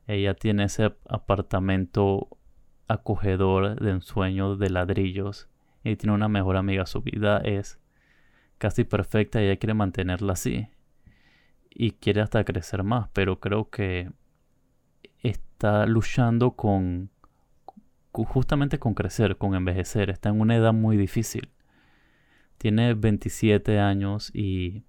Ella 0.07 0.35
tiene 0.35 0.65
ese 0.65 0.97
apartamento 1.09 2.29
acogedor 2.89 3.79
de 3.79 3.91
ensueño 3.91 4.57
de 4.57 4.71
ladrillos. 4.71 5.49
Y 5.85 5.97
tiene 5.97 6.15
una 6.15 6.29
mejor 6.29 6.57
amiga. 6.57 6.87
Su 6.87 7.03
vida 7.03 7.39
es 7.39 7.79
casi 8.59 8.85
perfecta 8.85 9.41
y 9.41 9.47
ella 9.47 9.57
quiere 9.59 9.75
mantenerla 9.75 10.33
así. 10.35 10.69
Y 11.71 11.93
quiere 11.93 12.21
hasta 12.23 12.45
crecer 12.45 12.83
más, 12.83 13.09
pero 13.13 13.41
creo 13.41 13.71
que 13.71 14.11
está 15.23 15.87
luchando 15.87 16.53
con, 16.53 17.11
justamente 18.13 18.79
con 18.79 18.95
crecer, 18.95 19.37
con 19.37 19.55
envejecer. 19.55 20.11
Está 20.11 20.31
en 20.31 20.41
una 20.41 20.57
edad 20.57 20.73
muy 20.73 20.97
difícil. 20.97 21.51
Tiene 22.59 22.95
27 22.95 23.79
años 23.79 24.31
y 24.35 24.85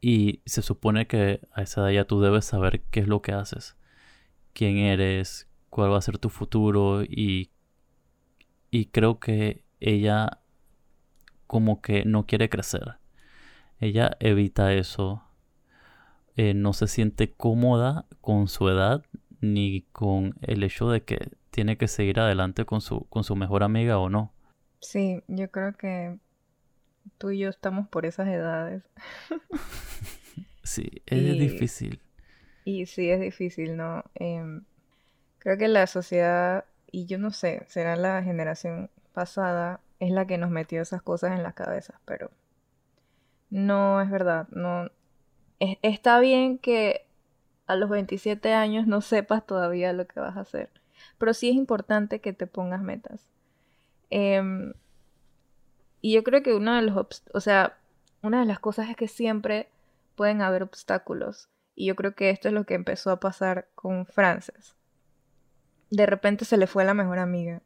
Y 0.00 0.40
se 0.46 0.62
supone 0.62 1.06
que 1.06 1.40
a 1.52 1.62
esa 1.62 1.82
edad 1.82 1.90
ya 1.90 2.04
tú 2.06 2.20
debes 2.20 2.44
saber 2.44 2.82
qué 2.90 3.00
es 3.00 3.08
lo 3.08 3.22
que 3.22 3.32
haces, 3.32 3.76
quién 4.52 4.76
eres, 4.78 5.48
cuál 5.70 5.92
va 5.92 5.98
a 5.98 6.02
ser 6.02 6.18
tu 6.18 6.28
futuro 6.30 7.02
y, 7.04 7.50
y 8.76 8.86
creo 8.86 9.18
que 9.18 9.64
ella 9.80 10.42
como 11.46 11.80
que 11.80 12.04
no 12.04 12.26
quiere 12.26 12.50
crecer. 12.50 12.98
Ella 13.80 14.10
evita 14.20 14.74
eso. 14.74 15.22
Eh, 16.36 16.52
no 16.52 16.74
se 16.74 16.86
siente 16.86 17.32
cómoda 17.32 18.04
con 18.20 18.48
su 18.48 18.68
edad 18.68 19.02
ni 19.40 19.86
con 19.92 20.34
el 20.42 20.62
hecho 20.62 20.90
de 20.90 21.04
que 21.04 21.30
tiene 21.50 21.78
que 21.78 21.88
seguir 21.88 22.20
adelante 22.20 22.66
con 22.66 22.82
su, 22.82 23.06
con 23.08 23.24
su 23.24 23.34
mejor 23.34 23.62
amiga 23.62 23.98
o 23.98 24.10
no. 24.10 24.34
Sí, 24.80 25.22
yo 25.26 25.50
creo 25.50 25.74
que 25.74 26.18
tú 27.16 27.30
y 27.30 27.38
yo 27.38 27.48
estamos 27.48 27.88
por 27.88 28.04
esas 28.04 28.28
edades. 28.28 28.82
sí, 30.62 31.02
es 31.06 31.38
difícil. 31.38 32.02
Y 32.66 32.84
sí, 32.84 33.08
es 33.08 33.20
difícil, 33.22 33.74
¿no? 33.74 34.04
Em, 34.14 34.64
creo 35.38 35.56
que 35.56 35.68
la 35.68 35.86
sociedad, 35.86 36.66
y 36.90 37.06
yo 37.06 37.18
no 37.18 37.30
sé, 37.30 37.64
será 37.68 37.96
la 37.96 38.22
generación 38.22 38.90
pasada, 39.12 39.80
es 39.98 40.10
la 40.10 40.26
que 40.26 40.38
nos 40.38 40.50
metió 40.50 40.82
esas 40.82 41.02
cosas 41.02 41.32
en 41.32 41.42
las 41.42 41.54
cabezas, 41.54 41.96
pero 42.04 42.30
no 43.50 44.00
es 44.00 44.10
verdad. 44.10 44.48
No, 44.50 44.90
está 45.58 46.20
bien 46.20 46.58
que 46.58 47.06
a 47.66 47.76
los 47.76 47.90
27 47.90 48.52
años 48.52 48.86
no 48.86 49.00
sepas 49.00 49.46
todavía 49.46 49.92
lo 49.92 50.06
que 50.06 50.20
vas 50.20 50.36
a 50.36 50.40
hacer, 50.40 50.70
pero 51.18 51.34
sí 51.34 51.48
es 51.48 51.56
importante 51.56 52.20
que 52.20 52.32
te 52.32 52.46
pongas 52.46 52.82
metas. 52.82 53.26
Em, 54.10 54.74
y 56.00 56.14
yo 56.14 56.22
creo 56.22 56.42
que 56.42 56.54
uno 56.54 56.76
de 56.76 56.82
los, 56.82 57.22
o 57.32 57.40
sea, 57.40 57.78
una 58.22 58.40
de 58.40 58.46
las 58.46 58.60
cosas 58.60 58.88
es 58.90 58.96
que 58.96 59.08
siempre 59.08 59.68
pueden 60.14 60.42
haber 60.42 60.62
obstáculos. 60.62 61.48
Y 61.74 61.86
yo 61.86 61.96
creo 61.96 62.14
que 62.14 62.30
esto 62.30 62.48
es 62.48 62.54
lo 62.54 62.64
que 62.64 62.74
empezó 62.74 63.10
a 63.10 63.20
pasar 63.20 63.68
con 63.74 64.06
Frances. 64.06 64.75
De 65.90 66.06
repente 66.06 66.44
se 66.44 66.56
le 66.56 66.66
fue 66.66 66.84
la 66.84 66.94
mejor 66.94 67.18
amiga, 67.18 67.62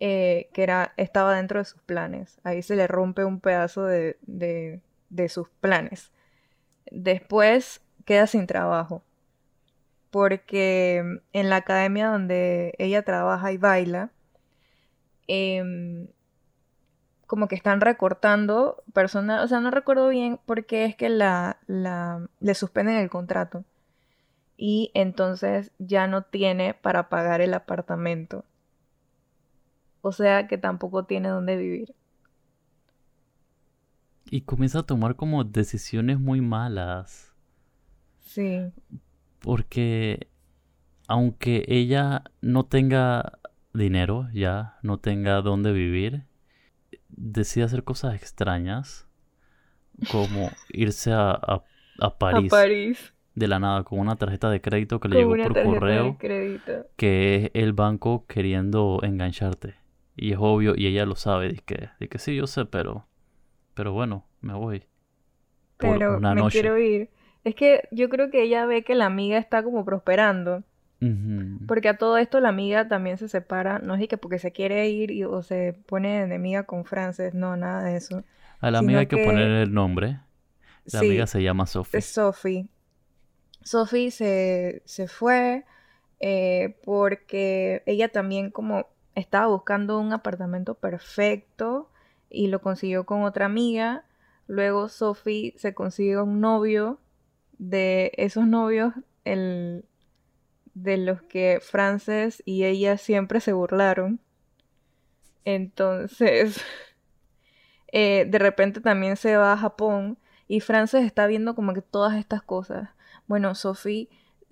eh, 0.00 0.50
que 0.52 0.62
era, 0.62 0.92
estaba 0.96 1.36
dentro 1.36 1.58
de 1.58 1.64
sus 1.64 1.80
planes. 1.82 2.40
Ahí 2.44 2.62
se 2.62 2.76
le 2.76 2.86
rompe 2.86 3.24
un 3.24 3.40
pedazo 3.40 3.84
de, 3.84 4.18
de 4.20 5.28
sus 5.28 5.48
planes. 5.60 6.12
Después 6.90 7.82
queda 8.04 8.26
sin 8.26 8.46
trabajo. 8.46 9.02
Porque 10.10 11.20
en 11.32 11.50
la 11.50 11.56
academia 11.56 12.08
donde 12.08 12.74
ella 12.78 13.02
trabaja 13.02 13.52
y 13.52 13.56
baila, 13.56 14.10
eh, 15.26 16.06
como 17.26 17.48
que 17.48 17.54
están 17.54 17.80
recortando 17.80 18.84
personas, 18.92 19.42
o 19.42 19.48
sea, 19.48 19.60
no 19.60 19.70
recuerdo 19.70 20.08
bien 20.10 20.38
por 20.44 20.66
qué 20.66 20.84
es 20.84 20.96
que 20.96 21.08
la, 21.08 21.60
la, 21.66 22.28
le 22.40 22.54
suspenden 22.54 22.96
el 22.96 23.08
contrato 23.08 23.64
y 24.64 24.92
entonces 24.94 25.72
ya 25.80 26.06
no 26.06 26.22
tiene 26.22 26.72
para 26.72 27.08
pagar 27.08 27.40
el 27.40 27.52
apartamento. 27.52 28.44
O 30.02 30.12
sea 30.12 30.46
que 30.46 30.56
tampoco 30.56 31.04
tiene 31.04 31.30
dónde 31.30 31.56
vivir. 31.56 31.96
Y 34.30 34.42
comienza 34.42 34.78
a 34.78 34.82
tomar 34.84 35.16
como 35.16 35.42
decisiones 35.42 36.20
muy 36.20 36.40
malas. 36.40 37.34
Sí. 38.20 38.70
Porque 39.40 40.28
aunque 41.08 41.64
ella 41.66 42.22
no 42.40 42.64
tenga 42.64 43.40
dinero 43.74 44.28
ya, 44.32 44.78
no 44.82 45.00
tenga 45.00 45.42
dónde 45.42 45.72
vivir, 45.72 46.22
decide 47.08 47.64
hacer 47.64 47.82
cosas 47.82 48.14
extrañas, 48.14 49.08
como 50.12 50.52
irse 50.68 51.10
a, 51.12 51.64
a, 51.98 52.18
París, 52.18 53.11
de 53.34 53.48
la 53.48 53.58
nada 53.58 53.82
con 53.84 53.98
una 53.98 54.16
tarjeta 54.16 54.50
de 54.50 54.60
crédito 54.60 55.00
que 55.00 55.08
le 55.08 55.16
llegó 55.16 55.34
por 55.36 55.62
correo, 55.62 56.16
que 56.18 57.36
es 57.36 57.50
el 57.54 57.72
banco 57.72 58.26
queriendo 58.26 59.00
engancharte. 59.02 59.74
Y 60.16 60.32
es 60.32 60.38
obvio, 60.38 60.74
y 60.76 60.86
ella 60.86 61.06
lo 61.06 61.16
sabe, 61.16 61.48
dice 61.48 61.62
que, 61.64 61.88
de 61.98 62.08
que 62.08 62.18
sí, 62.18 62.36
yo 62.36 62.46
sé, 62.46 62.66
pero, 62.66 63.06
pero 63.74 63.92
bueno, 63.92 64.26
me 64.40 64.52
voy. 64.52 64.84
pero 65.78 66.20
me 66.20 66.48
quiero 66.50 66.78
ir. 66.78 67.08
Es 67.44 67.54
que 67.54 67.88
yo 67.90 68.08
creo 68.08 68.30
que 68.30 68.42
ella 68.42 68.66
ve 68.66 68.84
que 68.84 68.94
la 68.94 69.06
amiga 69.06 69.38
está 69.38 69.62
como 69.62 69.84
prosperando. 69.84 70.62
Porque 71.66 71.88
a 71.88 71.98
todo 71.98 72.16
esto 72.16 72.38
la 72.38 72.50
amiga 72.50 72.86
también 72.86 73.18
se 73.18 73.26
separa, 73.26 73.80
no 73.80 73.96
es 73.96 74.06
que 74.06 74.16
porque 74.18 74.38
se 74.38 74.52
quiere 74.52 74.88
ir 74.88 75.10
y, 75.10 75.24
o 75.24 75.42
se 75.42 75.76
pone 75.86 76.22
enemiga 76.22 76.62
con 76.62 76.84
Frances, 76.84 77.34
no, 77.34 77.56
nada 77.56 77.82
de 77.82 77.96
eso. 77.96 78.22
A 78.60 78.70
la 78.70 78.78
amiga 78.78 79.00
hay 79.00 79.06
que, 79.06 79.24
poner 79.24 79.50
el 79.50 79.74
nombre. 79.74 80.20
La 80.84 81.00
amiga 81.00 81.26
se 81.26 81.42
llama 81.42 81.66
Sophie. 81.66 82.00
Sophie. 82.00 82.68
Sophie 83.64 84.10
se, 84.10 84.82
se 84.84 85.08
fue 85.08 85.64
eh, 86.20 86.76
porque 86.84 87.82
ella 87.86 88.08
también 88.08 88.50
como 88.50 88.86
estaba 89.14 89.46
buscando 89.48 89.98
un 89.98 90.12
apartamento 90.12 90.74
perfecto 90.74 91.90
y 92.30 92.46
lo 92.46 92.60
consiguió 92.60 93.04
con 93.04 93.24
otra 93.24 93.46
amiga. 93.46 94.04
Luego 94.46 94.88
Sophie 94.88 95.54
se 95.58 95.74
consiguió 95.74 96.24
un 96.24 96.40
novio. 96.40 96.98
De 97.58 98.10
esos 98.16 98.46
novios, 98.46 98.92
el, 99.24 99.84
de 100.74 100.96
los 100.96 101.22
que 101.22 101.60
Frances 101.62 102.42
y 102.44 102.64
ella 102.64 102.98
siempre 102.98 103.40
se 103.40 103.52
burlaron. 103.52 104.20
Entonces, 105.44 106.60
eh, 107.92 108.26
de 108.28 108.38
repente 108.38 108.80
también 108.80 109.16
se 109.16 109.36
va 109.36 109.52
a 109.52 109.58
Japón 109.58 110.18
y 110.48 110.60
Frances 110.60 111.04
está 111.04 111.26
viendo 111.26 111.54
como 111.54 111.74
que 111.74 111.82
todas 111.82 112.16
estas 112.16 112.42
cosas. 112.42 112.90
Bueno, 113.26 113.54
Sophie 113.54 114.08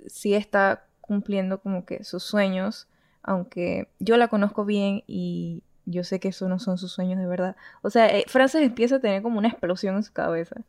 sí 0.06 0.34
está 0.34 0.86
cumpliendo 1.00 1.60
como 1.60 1.84
que 1.84 2.04
sus 2.04 2.22
sueños, 2.22 2.88
aunque 3.22 3.88
yo 3.98 4.16
la 4.16 4.28
conozco 4.28 4.64
bien 4.64 5.02
y 5.06 5.62
yo 5.84 6.04
sé 6.04 6.20
que 6.20 6.28
esos 6.28 6.48
no 6.48 6.58
son 6.58 6.78
sus 6.78 6.92
sueños 6.92 7.18
de 7.18 7.26
verdad. 7.26 7.56
O 7.82 7.90
sea, 7.90 8.06
eh, 8.16 8.24
Frances 8.28 8.62
empieza 8.62 8.96
a 8.96 9.00
tener 9.00 9.22
como 9.22 9.38
una 9.38 9.48
explosión 9.48 9.96
en 9.96 10.02
su 10.02 10.12
cabeza 10.12 10.62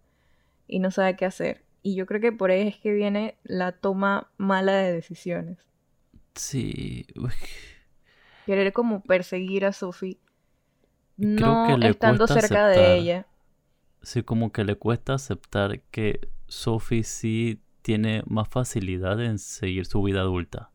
y 0.68 0.80
no 0.80 0.92
sabe 0.92 1.16
qué 1.16 1.26
hacer. 1.26 1.64
Y 1.84 1.96
yo 1.96 2.06
creo 2.06 2.22
que 2.22 2.32
por 2.32 2.52
ahí 2.52 2.68
es 2.68 2.78
que 2.78 2.92
viene 2.92 3.38
la 3.44 3.72
toma 3.72 4.32
mala 4.38 4.74
de 4.74 4.94
decisiones. 4.94 5.60
Sí. 6.36 7.06
Querer 8.46 8.74
como 8.74 9.02
perseguir 9.04 9.66
a 9.66 9.74
Sophie. 9.74 10.20
No 11.18 11.78
estando 11.84 12.28
cerca 12.28 12.68
de 12.68 12.96
ella. 12.96 13.28
Sí, 14.02 14.24
como 14.24 14.52
que 14.52 14.64
le 14.64 14.76
cuesta 14.76 15.14
aceptar 15.14 15.82
que 15.92 16.30
Sophie 16.48 17.04
sí 17.04 17.62
tiene 17.82 18.24
más 18.26 18.48
facilidad 18.48 19.22
en 19.22 19.40
seguir 19.40 19.86
su 19.86 20.02
vida 20.04 20.22
adulta. 20.22 20.72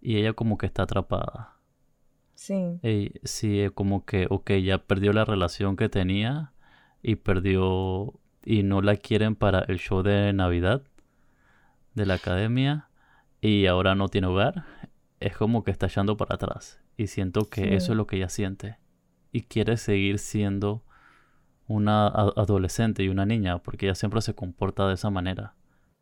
Y 0.00 0.16
ella 0.16 0.32
como 0.32 0.58
que 0.58 0.66
está 0.66 0.82
atrapada. 0.82 1.56
Sí. 2.34 2.80
sí, 3.22 3.68
como 3.74 4.04
que, 4.04 4.26
ok, 4.28 4.52
ya 4.62 4.78
perdió 4.78 5.12
la 5.12 5.24
relación 5.24 5.76
que 5.76 5.88
tenía 5.88 6.52
y 7.02 7.16
perdió 7.16 8.20
y 8.44 8.62
no 8.62 8.82
la 8.82 8.96
quieren 8.96 9.34
para 9.36 9.60
el 9.60 9.78
show 9.78 10.02
de 10.02 10.32
Navidad 10.32 10.82
de 11.94 12.06
la 12.06 12.14
academia 12.14 12.88
y 13.40 13.66
ahora 13.66 13.94
no 13.94 14.08
tiene 14.08 14.26
hogar, 14.26 14.64
es 15.20 15.36
como 15.36 15.64
que 15.64 15.70
está 15.70 15.86
echando 15.86 16.16
para 16.16 16.34
atrás. 16.34 16.80
Y 16.96 17.06
siento 17.08 17.48
que 17.48 17.74
eso 17.74 17.92
es 17.92 17.96
lo 17.96 18.06
que 18.06 18.16
ella 18.16 18.28
siente. 18.28 18.78
Y 19.32 19.42
quiere 19.42 19.76
seguir 19.76 20.18
siendo 20.18 20.84
una 21.66 22.06
adolescente 22.06 23.02
y 23.02 23.08
una 23.08 23.26
niña, 23.26 23.58
porque 23.58 23.86
ella 23.86 23.94
siempre 23.94 24.20
se 24.20 24.34
comporta 24.34 24.86
de 24.86 24.94
esa 24.94 25.10
manera. 25.10 25.54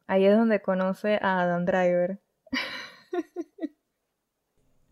Ahí 0.07 0.25
es 0.25 0.37
donde 0.37 0.61
conoce 0.61 1.19
a 1.23 1.41
Adam 1.41 1.65
Driver. 1.65 2.21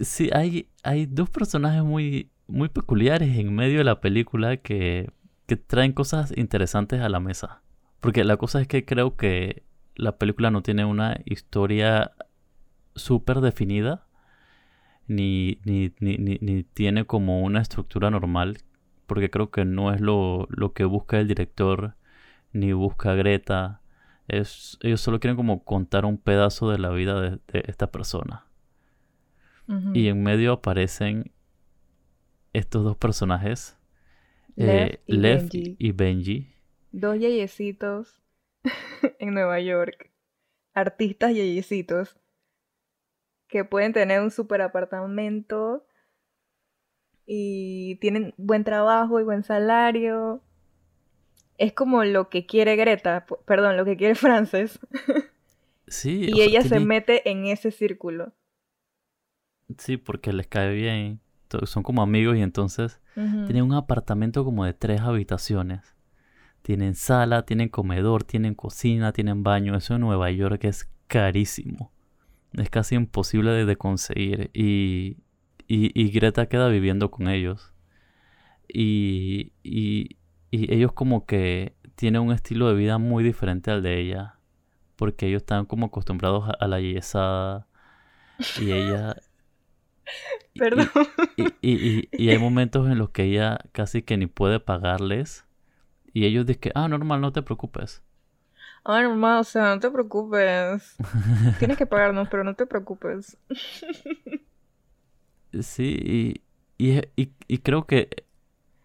sí, 0.00 0.30
hay, 0.32 0.70
hay 0.82 1.06
dos 1.06 1.30
personajes 1.30 1.82
muy, 1.82 2.30
muy 2.46 2.68
peculiares 2.68 3.36
en 3.36 3.54
medio 3.54 3.78
de 3.78 3.84
la 3.84 4.00
película 4.00 4.56
que 4.56 5.12
que 5.50 5.56
traen 5.56 5.92
cosas 5.92 6.32
interesantes 6.36 7.00
a 7.00 7.08
la 7.08 7.18
mesa. 7.18 7.60
Porque 7.98 8.22
la 8.22 8.36
cosa 8.36 8.60
es 8.60 8.68
que 8.68 8.84
creo 8.84 9.16
que 9.16 9.64
la 9.96 10.16
película 10.16 10.52
no 10.52 10.62
tiene 10.62 10.84
una 10.84 11.18
historia 11.24 12.12
súper 12.94 13.40
definida, 13.40 14.06
ni, 15.08 15.58
ni, 15.64 15.92
ni, 15.98 16.18
ni, 16.18 16.62
tiene 16.62 17.04
como 17.04 17.40
una 17.42 17.60
estructura 17.62 18.12
normal, 18.12 18.58
porque 19.08 19.28
creo 19.28 19.50
que 19.50 19.64
no 19.64 19.92
es 19.92 20.00
lo, 20.00 20.46
lo 20.50 20.72
que 20.72 20.84
busca 20.84 21.18
el 21.18 21.26
director, 21.26 21.96
ni 22.52 22.72
busca 22.72 23.14
Greta. 23.16 23.79
Es, 24.30 24.78
ellos 24.82 25.00
solo 25.00 25.18
quieren 25.18 25.36
como 25.36 25.64
contar 25.64 26.04
un 26.04 26.18
pedazo 26.18 26.70
de 26.70 26.78
la 26.78 26.90
vida 26.90 27.20
de, 27.20 27.40
esta 27.66 27.90
persona. 27.90 28.46
Y 29.94 30.08
en 30.08 30.24
medio 30.24 30.52
aparecen 30.52 31.30
estos 32.52 32.82
dos 32.82 32.96
personajes 32.96 33.78
Lev, 34.56 35.48
eh, 35.54 35.76
y, 35.78 35.92
Benji. 35.92 36.52
Dos 36.92 37.18
yeyecitos 37.18 38.20
en 39.18 39.34
Nueva 39.34 39.60
York. 39.60 40.10
Artistas 40.74 41.34
yeyecitos. 41.34 42.16
Que 43.48 43.64
pueden 43.64 43.92
tener 43.92 44.20
un 44.20 44.30
super 44.30 44.60
apartamento. 44.62 45.86
Y 47.26 47.96
tienen 47.96 48.34
buen 48.36 48.64
trabajo 48.64 49.20
y 49.20 49.24
buen 49.24 49.44
salario. 49.44 50.42
Es 51.60 51.74
como 51.74 52.04
lo 52.04 52.30
que 52.30 52.46
quiere 52.46 52.74
Greta, 52.74 53.26
perdón, 53.44 53.76
lo 53.76 53.84
que 53.84 53.96
quiere 53.96 54.14
Frances. 54.16 54.80
Sí. 55.86 56.30
y 56.32 56.42
ella 56.42 56.62
se 56.62 56.78
mete 56.78 57.28
en 57.28 57.46
ese 57.46 57.72
círculo. 57.72 58.32
Sí, 59.76 59.96
porque 59.96 60.32
les 60.32 60.46
cae 60.46 60.72
bien. 60.72 61.20
Son 61.64 61.82
como 61.82 62.00
amigos 62.00 62.36
y 62.36 62.42
entonces 62.42 63.00
tienen 63.14 63.64
un 63.64 63.72
apartamento 63.72 64.44
como 64.44 64.64
de 64.64 64.72
tres 64.72 65.00
habitaciones. 65.00 65.96
Tienen 66.62 66.94
sala, 66.94 67.44
tienen 67.44 67.70
comedor, 67.70 68.22
tienen 68.22 68.54
cocina, 68.54 69.12
tienen 69.12 69.42
baño. 69.42 69.76
Eso 69.76 69.96
en 69.96 70.02
Nueva 70.02 70.30
York 70.30 70.62
es 70.62 70.88
carísimo. 71.08 71.90
Es 72.52 72.70
casi 72.70 72.94
imposible 72.94 73.50
de, 73.50 73.76
conseguir. 73.76 74.52
Y, 74.54 75.16
y, 75.66 76.10
Greta 76.12 76.46
queda 76.46 76.68
viviendo 76.68 77.10
con 77.10 77.26
ellos. 77.26 77.74
Y, 78.68 79.54
y, 79.64 80.19
y 80.50 80.72
ellos 80.74 80.92
como 80.92 81.26
que 81.26 81.74
tienen 81.94 82.22
un 82.22 82.32
estilo 82.32 82.68
de 82.68 82.74
vida 82.74 82.98
muy 82.98 83.22
diferente 83.22 83.70
al 83.70 83.82
de 83.82 84.00
ella. 84.00 84.36
Porque 84.96 85.26
ellos 85.26 85.42
están 85.42 85.64
como 85.64 85.86
acostumbrados 85.86 86.50
a, 86.58 86.66
la 86.66 86.80
yesada. 86.80 87.66
Y 88.60 88.72
ella... 88.72 89.16
Perdón. 90.54 90.90
Y, 91.62 92.08
y, 92.12 92.30
hay 92.30 92.38
momentos 92.38 92.90
en 92.90 92.98
los 92.98 93.10
que 93.10 93.24
ella 93.24 93.58
casi 93.72 94.02
que 94.02 94.16
ni 94.16 94.26
puede 94.26 94.60
pagarles. 94.60 95.46
Y 96.12 96.26
ellos 96.26 96.44
dicen, 96.44 96.72
ah, 96.74 96.88
normal, 96.88 97.20
no 97.20 97.32
te 97.32 97.42
preocupes. 97.42 98.02
Ah, 98.84 99.02
normal, 99.02 99.40
o 99.40 99.44
sea, 99.44 99.74
no 99.74 99.80
te 99.80 99.90
preocupes. 99.90 100.96
Tienes 101.58 101.76
que 101.76 101.86
pagarnos, 101.86 102.28
pero 102.28 102.44
no 102.44 102.54
te 102.54 102.66
preocupes. 102.66 103.36
sí, 105.60 106.42
y, 106.78 107.00
y, 107.16 107.58
creo 107.58 107.86
que 107.86 108.24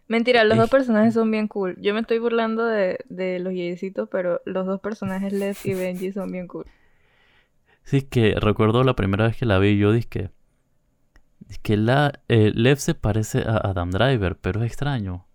Mentira, 0.07 0.43
los 0.43 0.57
dos 0.57 0.69
personajes 0.69 1.13
son 1.13 1.31
bien 1.31 1.47
cool. 1.47 1.75
Yo 1.81 1.93
me 1.93 1.99
estoy 1.99 2.19
burlando 2.19 2.65
de, 2.65 2.99
de 3.09 3.39
los 3.39 3.53
yeyecitos, 3.53 4.07
pero 4.09 4.41
los 4.45 4.65
dos 4.65 4.79
personajes, 4.79 5.33
Les 5.33 5.65
y 5.65 5.73
Benji, 5.73 6.11
son 6.11 6.31
bien 6.31 6.47
cool. 6.47 6.65
Sí, 7.83 8.01
que 8.03 8.35
recuerdo 8.35 8.83
la 8.83 8.95
primera 8.95 9.25
vez 9.27 9.37
que 9.37 9.45
la 9.45 9.57
vi, 9.57 9.77
yo 9.77 9.91
dije 9.91 10.07
que, 10.07 10.29
que 11.63 11.77
la, 11.77 12.19
eh, 12.27 12.51
Lev 12.53 12.77
se 12.77 12.93
parece 12.93 13.39
a 13.39 13.57
Adam 13.57 13.91
Driver, 13.91 14.35
pero 14.35 14.61
es 14.63 14.67
extraño. 14.67 15.25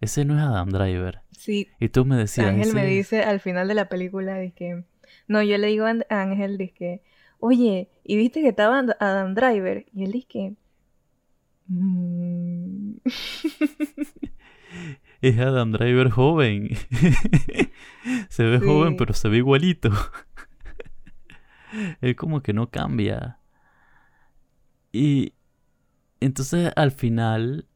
Ese 0.00 0.24
no 0.24 0.36
es 0.36 0.42
Adam 0.42 0.70
Driver. 0.70 1.22
Sí. 1.30 1.68
Y 1.78 1.88
tú 1.88 2.04
me 2.04 2.16
decías. 2.16 2.48
Ángel 2.48 2.74
me 2.74 2.84
dice 2.84 3.22
al 3.22 3.40
final 3.40 3.68
de 3.68 3.74
la 3.74 3.88
película, 3.88 4.38
que 4.50 4.84
no, 5.28 5.42
yo 5.42 5.56
le 5.58 5.68
digo 5.68 5.86
a 5.86 5.94
Ángel, 6.08 6.72
que 6.76 7.02
oye, 7.38 7.88
¿y 8.02 8.16
viste 8.16 8.40
que 8.42 8.48
estaba 8.48 8.84
Adam 8.98 9.34
Driver? 9.34 9.86
Y 9.94 10.04
él 10.04 10.12
dice, 10.12 10.56
Mm. 11.68 12.85
es 15.20 15.38
Adam 15.38 15.72
Driver 15.72 16.10
joven. 16.10 16.70
se 18.28 18.44
ve 18.44 18.60
joven, 18.60 18.96
pero 18.96 19.14
se 19.14 19.28
ve 19.28 19.38
igualito. 19.38 19.90
es 22.00 22.16
como 22.16 22.42
que 22.42 22.52
no 22.52 22.70
cambia. 22.70 23.40
Y 24.92 25.34
entonces 26.20 26.72
al 26.76 26.90
final, 26.90 27.68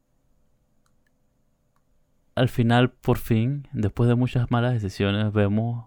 al 2.35 2.49
final, 2.49 2.91
por 2.91 3.17
fin, 3.17 3.67
después 3.73 4.09
de 4.09 4.15
muchas 4.15 4.51
malas 4.51 4.73
decisiones, 4.73 5.31
vemos 5.31 5.85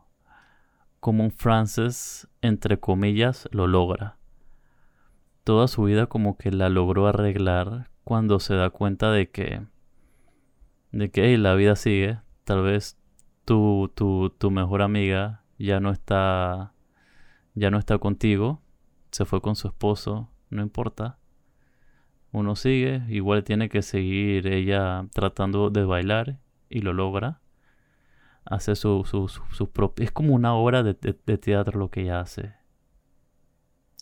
como 1.00 1.24
un 1.24 1.32
Francis, 1.32 2.28
entre 2.40 2.80
comillas, 2.80 3.48
lo 3.52 3.66
logra. 3.66 4.16
Toda 5.42 5.68
su 5.68 5.82
vida 5.82 6.06
como 6.06 6.38
que 6.38 6.50
la 6.50 6.70
logró 6.70 7.06
arreglar 7.06 7.90
cuando 8.04 8.38
se 8.38 8.54
da 8.54 8.70
cuenta 8.70 9.10
de 9.10 9.30
que, 9.30 9.62
de 10.92 11.10
que 11.10 11.36
la 11.38 11.54
vida 11.54 11.74
sigue. 11.76 12.18
Tal 12.44 12.62
vez 12.62 12.98
tu, 13.44 13.90
tu, 13.94 14.30
tu 14.30 14.50
mejor 14.50 14.82
amiga 14.82 15.42
ya 15.58 15.80
no 15.80 15.90
está, 15.90 16.74
ya 17.54 17.70
no 17.70 17.78
está 17.78 17.98
contigo, 17.98 18.62
se 19.10 19.24
fue 19.24 19.40
con 19.40 19.56
su 19.56 19.68
esposo, 19.68 20.30
no 20.50 20.62
importa. 20.62 21.18
Uno 22.32 22.56
sigue, 22.56 23.02
igual 23.08 23.44
tiene 23.44 23.68
que 23.68 23.82
seguir 23.82 24.48
ella 24.48 25.06
tratando 25.12 25.70
de 25.70 25.84
bailar 25.84 26.38
y 26.68 26.80
lo 26.80 26.92
logra. 26.92 27.40
Hace 28.44 28.74
su, 28.74 29.04
su, 29.04 29.28
su. 29.28 29.70
Es 29.96 30.10
como 30.10 30.34
una 30.34 30.54
obra 30.54 30.82
de, 30.82 30.94
de 30.94 31.38
teatro 31.38 31.78
lo 31.78 31.90
que 31.90 32.02
ella 32.02 32.20
hace. 32.20 32.54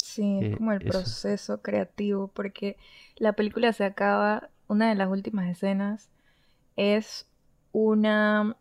Sí, 0.02 0.40
es 0.40 0.46
eh, 0.46 0.56
como 0.56 0.72
el 0.72 0.80
proceso 0.80 1.62
creativo, 1.62 2.26
porque 2.26 2.76
la 3.14 3.34
película 3.34 3.72
se 3.72 3.84
acaba, 3.84 4.50
una 4.66 4.88
de 4.88 4.96
las 4.96 5.08
últimas 5.08 5.48
escenas 5.48 6.10
es 6.74 7.30
una 7.70 8.56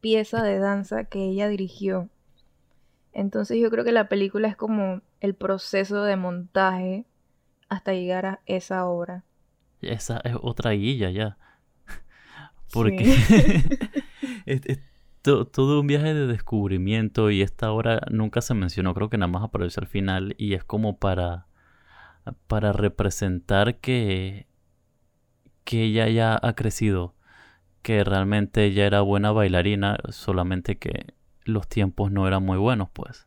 pieza 0.00 0.44
de 0.44 0.60
danza 0.60 1.06
que 1.06 1.24
ella 1.24 1.48
dirigió. 1.48 2.08
Entonces 3.12 3.58
yo 3.60 3.68
creo 3.68 3.84
que 3.84 3.90
la 3.90 4.08
película 4.08 4.46
es 4.46 4.54
como 4.54 5.02
el 5.18 5.34
proceso 5.34 6.04
de 6.04 6.14
montaje 6.14 7.04
hasta 7.68 7.92
llegar 7.92 8.24
a 8.24 8.40
esa 8.46 8.86
obra. 8.86 9.24
Esa 9.80 10.18
es 10.18 10.36
otra 10.40 10.70
guilla 10.70 11.10
ya. 11.10 11.36
Porque 12.72 13.12
todo 15.28 15.80
un 15.80 15.86
viaje 15.86 16.14
de 16.14 16.26
descubrimiento 16.26 17.30
y 17.30 17.42
esta 17.42 17.70
obra 17.70 18.00
nunca 18.10 18.40
se 18.40 18.54
mencionó, 18.54 18.94
creo 18.94 19.10
que 19.10 19.18
nada 19.18 19.30
más 19.30 19.44
apareció 19.44 19.80
al 19.80 19.86
final 19.86 20.34
y 20.38 20.54
es 20.54 20.64
como 20.64 20.98
para, 20.98 21.46
para 22.46 22.72
representar 22.72 23.76
que, 23.76 24.46
que 25.64 25.84
ella 25.84 26.08
ya 26.08 26.38
ha 26.40 26.54
crecido, 26.54 27.14
que 27.82 28.04
realmente 28.04 28.64
ella 28.64 28.86
era 28.86 29.00
buena 29.02 29.32
bailarina, 29.32 29.98
solamente 30.10 30.78
que 30.78 31.14
los 31.44 31.68
tiempos 31.68 32.10
no 32.10 32.26
eran 32.26 32.44
muy 32.44 32.58
buenos, 32.58 32.88
pues. 32.90 33.26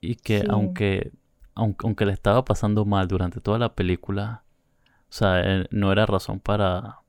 Y 0.00 0.16
que 0.16 0.44
aunque, 0.48 1.12
aunque, 1.54 1.86
aunque 1.86 2.06
le 2.06 2.12
estaba 2.12 2.44
pasando 2.44 2.84
mal 2.84 3.08
durante 3.08 3.40
toda 3.40 3.58
la 3.58 3.74
película, 3.74 4.44
o 5.08 5.12
sea, 5.12 5.40
eh, 5.40 5.66
no 5.70 5.92
era 5.92 6.06
razón 6.06 6.40
para, 6.40 7.00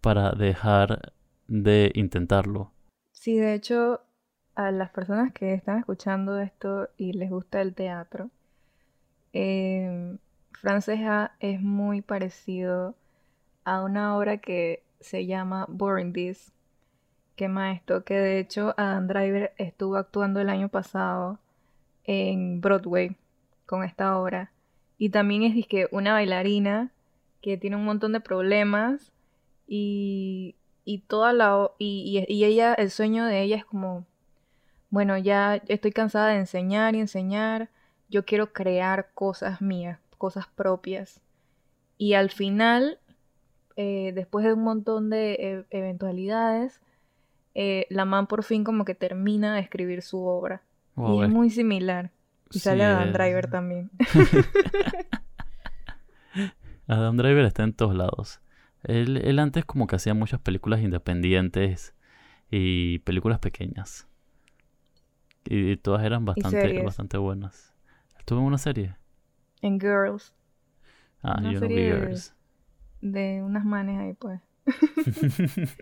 para 0.00 0.30
dejar 0.32 1.12
de 1.48 1.90
intentarlo 1.94 2.72
Sí, 3.26 3.38
de 3.38 3.54
hecho, 3.54 4.02
a 4.54 4.70
las 4.70 4.90
personas 4.90 5.32
que 5.32 5.52
están 5.52 5.80
escuchando 5.80 6.38
esto 6.38 6.90
y 6.96 7.12
les 7.12 7.28
gusta 7.28 7.60
el 7.60 7.74
teatro, 7.74 8.30
eh, 9.32 10.16
Francesa 10.52 11.32
es 11.40 11.60
muy 11.60 12.02
parecido 12.02 12.94
a 13.64 13.82
una 13.82 14.16
obra 14.16 14.36
que 14.38 14.84
se 15.00 15.26
llama 15.26 15.66
Boring 15.68 16.12
This, 16.12 16.52
que 17.34 17.48
esto, 17.72 18.04
que 18.04 18.14
de 18.14 18.38
hecho 18.38 18.74
Adam 18.76 19.08
Driver 19.08 19.52
estuvo 19.58 19.96
actuando 19.96 20.38
el 20.38 20.48
año 20.48 20.68
pasado 20.68 21.40
en 22.04 22.60
Broadway 22.60 23.16
con 23.66 23.82
esta 23.82 24.16
obra. 24.20 24.52
Y 24.98 25.08
también 25.10 25.42
es 25.42 25.52
una 25.90 26.12
bailarina 26.12 26.92
que 27.42 27.56
tiene 27.56 27.74
un 27.74 27.86
montón 27.86 28.12
de 28.12 28.20
problemas 28.20 29.10
y 29.66 30.54
y 30.86 31.00
toda 31.00 31.34
la 31.34 31.70
y, 31.78 32.24
y, 32.28 32.44
ella 32.44 32.72
el 32.72 32.90
sueño 32.90 33.26
de 33.26 33.42
ella 33.42 33.56
es 33.56 33.66
como 33.66 34.06
bueno 34.88 35.18
ya 35.18 35.56
estoy 35.68 35.92
cansada 35.92 36.28
de 36.28 36.38
enseñar 36.38 36.94
y 36.94 37.00
enseñar 37.00 37.68
yo 38.08 38.24
quiero 38.24 38.54
crear 38.54 39.10
cosas 39.12 39.60
mías 39.60 39.98
cosas 40.16 40.46
propias. 40.48 41.20
Y 41.98 42.14
al 42.14 42.30
final 42.30 42.98
eh, 43.76 44.12
después 44.14 44.44
de 44.44 44.52
un 44.52 44.62
montón 44.62 45.10
de 45.10 45.34
e, 45.34 45.64
eventualidades 45.70 46.80
eh, 47.54 47.86
la 47.90 48.04
man 48.04 48.26
por 48.26 48.42
fin 48.42 48.64
como 48.64 48.84
que 48.84 48.94
termina 48.94 49.54
de 49.54 49.60
escribir 49.60 50.02
su 50.02 50.24
obra. 50.24 50.62
Y 50.96 51.22
es 51.22 51.28
muy 51.28 51.50
similar. 51.50 52.10
Y 52.50 52.58
sale 52.58 52.84
Adam 52.84 53.12
Driver 53.12 53.46
también. 53.50 53.90
Adam 56.86 57.16
Driver 57.16 57.44
está 57.44 57.64
en 57.64 57.74
todos 57.74 57.94
lados 57.94 58.40
él, 58.86 59.38
antes 59.38 59.64
como 59.64 59.86
que 59.86 59.96
hacía 59.96 60.14
muchas 60.14 60.40
películas 60.40 60.80
independientes 60.80 61.94
y 62.50 63.00
películas 63.00 63.38
pequeñas. 63.38 64.06
Y, 65.44 65.76
todas 65.76 66.04
eran 66.04 66.24
bastante, 66.24 66.82
bastante 66.82 67.18
buenas. 67.18 67.74
¿Estuvo 68.18 68.40
en 68.40 68.46
una 68.46 68.58
serie? 68.58 68.96
En 69.62 69.80
Girls. 69.80 70.34
Ah, 71.22 71.40
yo 71.42 71.60
no 71.60 71.68
vi 71.68 71.74
Girls. 71.76 72.34
De, 73.00 73.42
unas 73.42 73.64
manes 73.64 73.98
ahí, 73.98 74.14
pues. 74.14 74.40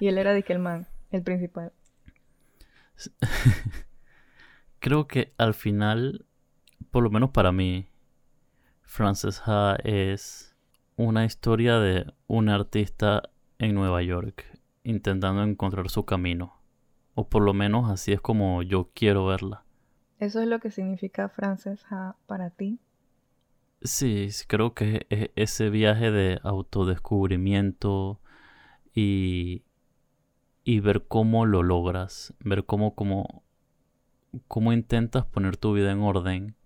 y 0.00 0.08
él 0.08 0.18
era 0.18 0.32
de 0.32 0.44
el 0.46 0.58
man, 0.58 0.86
el 1.10 1.22
principal. 1.22 1.72
Creo 4.78 5.06
que 5.06 5.34
al 5.38 5.54
final, 5.54 6.26
por 6.90 7.02
lo 7.02 7.10
menos 7.10 7.30
para 7.30 7.52
mí, 7.52 7.88
Frances 8.82 9.42
Ha 9.46 9.76
es 9.84 10.49
una 11.00 11.24
historia 11.24 11.78
de 11.78 12.12
un 12.26 12.50
artista 12.50 13.22
en 13.58 13.74
Nueva 13.74 14.02
York 14.02 14.44
intentando 14.84 15.42
encontrar 15.42 15.88
su 15.88 16.04
camino. 16.04 16.60
O 17.14 17.26
por 17.26 17.42
lo 17.42 17.54
menos 17.54 17.90
así 17.90 18.12
es 18.12 18.20
como 18.20 18.62
yo 18.62 18.90
quiero 18.94 19.24
verla. 19.24 19.64
¿Eso 20.18 20.42
es 20.42 20.46
lo 20.46 20.60
que 20.60 20.70
significa 20.70 21.30
Frances 21.30 21.86
para 22.26 22.50
ti? 22.50 22.78
Sí, 23.82 24.28
creo 24.46 24.74
que 24.74 25.06
es 25.08 25.30
ese 25.36 25.70
viaje 25.70 26.10
de 26.10 26.38
autodescubrimiento 26.42 28.20
y, 28.94 29.64
y 30.64 30.80
ver 30.80 31.06
cómo 31.08 31.46
lo 31.46 31.62
logras, 31.62 32.34
ver 32.40 32.66
cómo, 32.66 32.94
cómo, 32.94 33.42
cómo 34.48 34.74
intentas 34.74 35.24
poner 35.24 35.56
tu 35.56 35.72
vida 35.72 35.92
en 35.92 36.00
orden, 36.00 36.56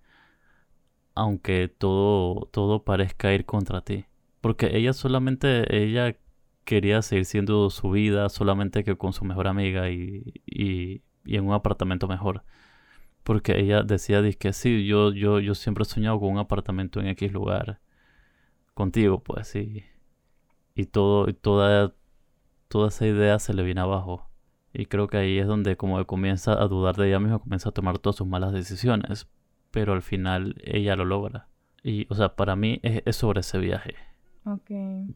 aunque 1.15 1.69
todo, 1.69 2.49
todo 2.51 2.83
parezca 2.83 3.33
ir 3.33 3.47
contra 3.47 3.81
ti. 3.81 4.07
Porque 4.45 4.77
ella 4.77 4.93
solamente, 4.93 5.65
ella 5.75 6.19
quería 6.65 7.01
seguir 7.01 7.25
siendo 7.25 7.71
su 7.71 7.91
vida, 7.91 8.29
solamente 8.29 8.85
que 8.85 8.95
con 8.95 9.15
su 9.15 9.25
mejor 9.25 9.47
amiga 9.49 9.89
y, 9.89 10.35
y, 10.45 11.01
y 11.25 11.37
en 11.37 11.47
un 11.47 11.55
apartamento 11.55 12.09
mejor. 12.09 12.45
Porque 13.23 13.59
ella 13.59 13.85
decía 13.85 14.21
que 14.33 14.53
sí, 14.53 14.85
yo, 14.85 15.13
yo, 15.15 15.41
yo 15.41 15.55
siempre 15.55 15.81
he 15.81 15.87
soñado 15.87 16.21
con 16.21 16.29
un 16.29 16.37
apartamento 16.37 17.01
en 17.01 17.07
X 17.07 17.33
lugar. 17.33 17.81
Contigo, 18.75 19.23
pues, 19.23 19.49
sí. 19.49 19.85
Y 20.75 20.85
todo, 20.85 21.33
toda, 21.33 21.95
toda 22.69 22.89
esa 22.89 23.07
idea 23.07 23.39
se 23.39 23.55
le 23.55 23.63
viene 23.63 23.81
abajo. 23.81 24.29
Y 24.75 24.85
creo 24.85 25.09
que 25.09 25.17
ahí 25.17 25.39
es 25.39 25.47
donde 25.47 25.79
como 25.79 26.05
comienza 26.05 26.53
a 26.53 26.69
dudar 26.69 26.97
de 26.97 27.09
ella 27.09 27.19
misma, 27.19 27.39
comienza 27.39 27.71
a 27.71 27.73
tomar 27.73 27.99
todas 27.99 28.17
sus 28.17 28.27
malas 28.27 28.53
decisiones. 28.53 29.27
Pero 29.71 29.95
al 29.95 30.03
final 30.03 30.57
ella 30.65 30.97
lo 30.97 31.07
logra. 31.07 31.49
Y, 31.83 32.07
o 32.11 32.15
sea, 32.15 32.37
para 32.37 32.57
mí 32.57 32.81
es, 32.83 33.17
sobre 33.17 33.41
ese 33.41 33.57
viaje. 33.57 33.95
Ok. 34.45 34.71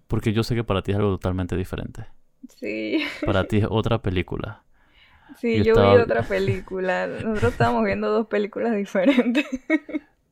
Porque 0.07 0.33
yo 0.33 0.43
sé 0.43 0.55
que 0.55 0.65
para 0.65 0.83
ti 0.83 0.93
es 0.93 0.97
algo 0.97 1.11
totalmente 1.11 1.57
diferente. 1.57 2.07
Sí. 2.49 3.05
Para 3.25 3.45
ti 3.45 3.59
es 3.59 3.67
otra 3.71 4.01
película. 4.01 4.63
Sí, 5.37 5.63
yo, 5.63 5.75
vi 5.75 6.01
otra 6.01 6.23
película. 6.23 7.07
Nosotros 7.07 7.53
estábamos 7.53 7.85
viendo 7.85 8.11
dos 8.11 8.27
películas 8.27 8.75
diferentes. 8.75 9.47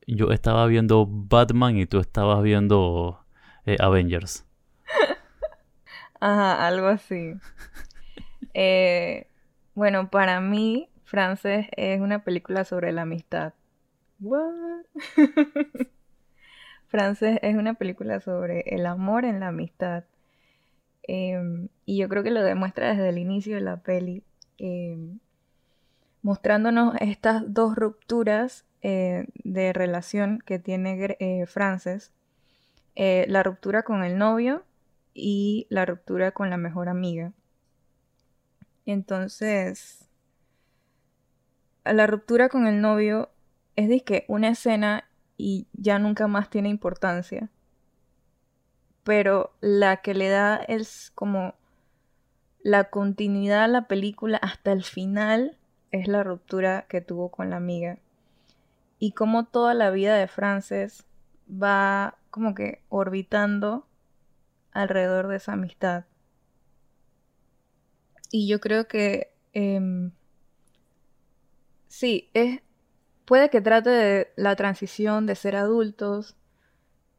yo 0.07 0.31
estaba 0.31 0.67
viendo 0.67 1.07
Batman 1.07 1.77
y 1.77 1.87
tú 1.87 1.99
estabas 1.99 2.43
viendo 2.43 3.21
eh, 3.67 3.77
Avengers. 3.79 4.47
Ajá, 6.21 6.67
algo 6.67 6.87
así. 6.87 7.35
Eh, 8.55 9.29
bueno, 9.75 10.09
para 10.09 10.41
mí, 10.41 10.89
Frances 11.05 11.67
es 11.77 12.01
una 12.01 12.25
película 12.25 12.65
sobre 12.65 12.91
la 12.93 13.03
amistad. 13.03 13.53
What? 14.19 14.87
Frances 16.89 17.39
es 17.43 17.57
una 17.57 17.75
película 17.75 18.21
sobre 18.21 18.61
el 18.67 18.87
amor 18.87 19.25
en 19.25 19.41
la 19.41 19.49
amistad. 19.49 20.05
Em, 21.03 21.69
y 21.85 21.99
yo 21.99 22.09
creo 22.09 22.23
que 22.23 22.31
lo 22.31 22.43
demuestra 22.43 22.91
desde 22.91 23.09
el 23.09 23.19
inicio 23.19 23.57
de 23.57 23.61
la 23.61 23.79
peli. 23.79 24.23
Em, 24.59 25.19
mostrándonos 26.23 26.95
estas 27.01 27.43
dos 27.53 27.77
rupturas 27.77 28.65
eh, 28.83 29.27
de 29.45 29.73
relación 29.73 30.41
que 30.45 30.59
tiene 30.59 31.17
eh, 31.21 31.47
Frances. 31.47 32.13
Eh, 32.95 33.27
la 33.29 33.43
ruptura 33.43 33.83
con 33.83 34.05
el 34.05 34.17
novio 34.19 34.65
y 35.13 35.67
la 35.71 35.85
ruptura 35.85 36.33
con 36.33 36.51
la 36.51 36.57
mejor 36.57 36.89
amiga. 36.89 37.33
Entonces, 38.87 40.09
la 41.85 42.07
ruptura 42.07 42.49
con 42.49 42.67
el 42.67 42.81
novio 42.81 43.31
es 43.77 43.89
de 43.89 44.25
una 44.29 44.49
escena 44.49 45.09
y 45.37 45.67
ya 45.73 45.99
nunca 45.99 46.27
más 46.27 46.51
tiene 46.51 46.69
importancia. 46.69 47.51
Pero 49.05 49.53
la 49.61 49.99
que 49.99 50.15
le 50.15 50.29
da 50.29 50.57
es 50.57 51.13
como 51.15 51.55
la 52.63 52.91
continuidad 52.91 53.65
a 53.65 53.69
la 53.69 53.87
película 53.87 54.39
hasta 54.39 54.73
el 54.73 54.83
final 54.83 55.57
es 55.93 56.09
la 56.09 56.25
ruptura 56.25 56.87
que 56.89 57.01
tuvo 57.01 57.31
con 57.31 57.51
la 57.51 57.57
amiga. 57.57 57.99
Y 58.99 59.13
como 59.13 59.45
toda 59.45 59.75
la 59.75 59.91
vida 59.91 60.17
de 60.17 60.27
Frances 60.27 61.07
va 61.49 62.19
como 62.31 62.55
que 62.55 62.83
orbitando 62.89 63.87
alrededor 64.73 65.29
de 65.29 65.37
esa 65.37 65.53
amistad. 65.53 66.05
Y 68.31 68.49
yo 68.49 68.61
creo 68.61 68.89
que 68.89 69.33
em, 69.53 70.11
sí, 71.89 72.31
es, 72.35 72.61
puede 73.27 73.51
que 73.51 73.61
trate 73.61 73.91
de 73.91 74.29
la 74.37 74.57
transición 74.57 75.27
de 75.27 75.35
ser 75.35 75.57
adultos 75.57 76.37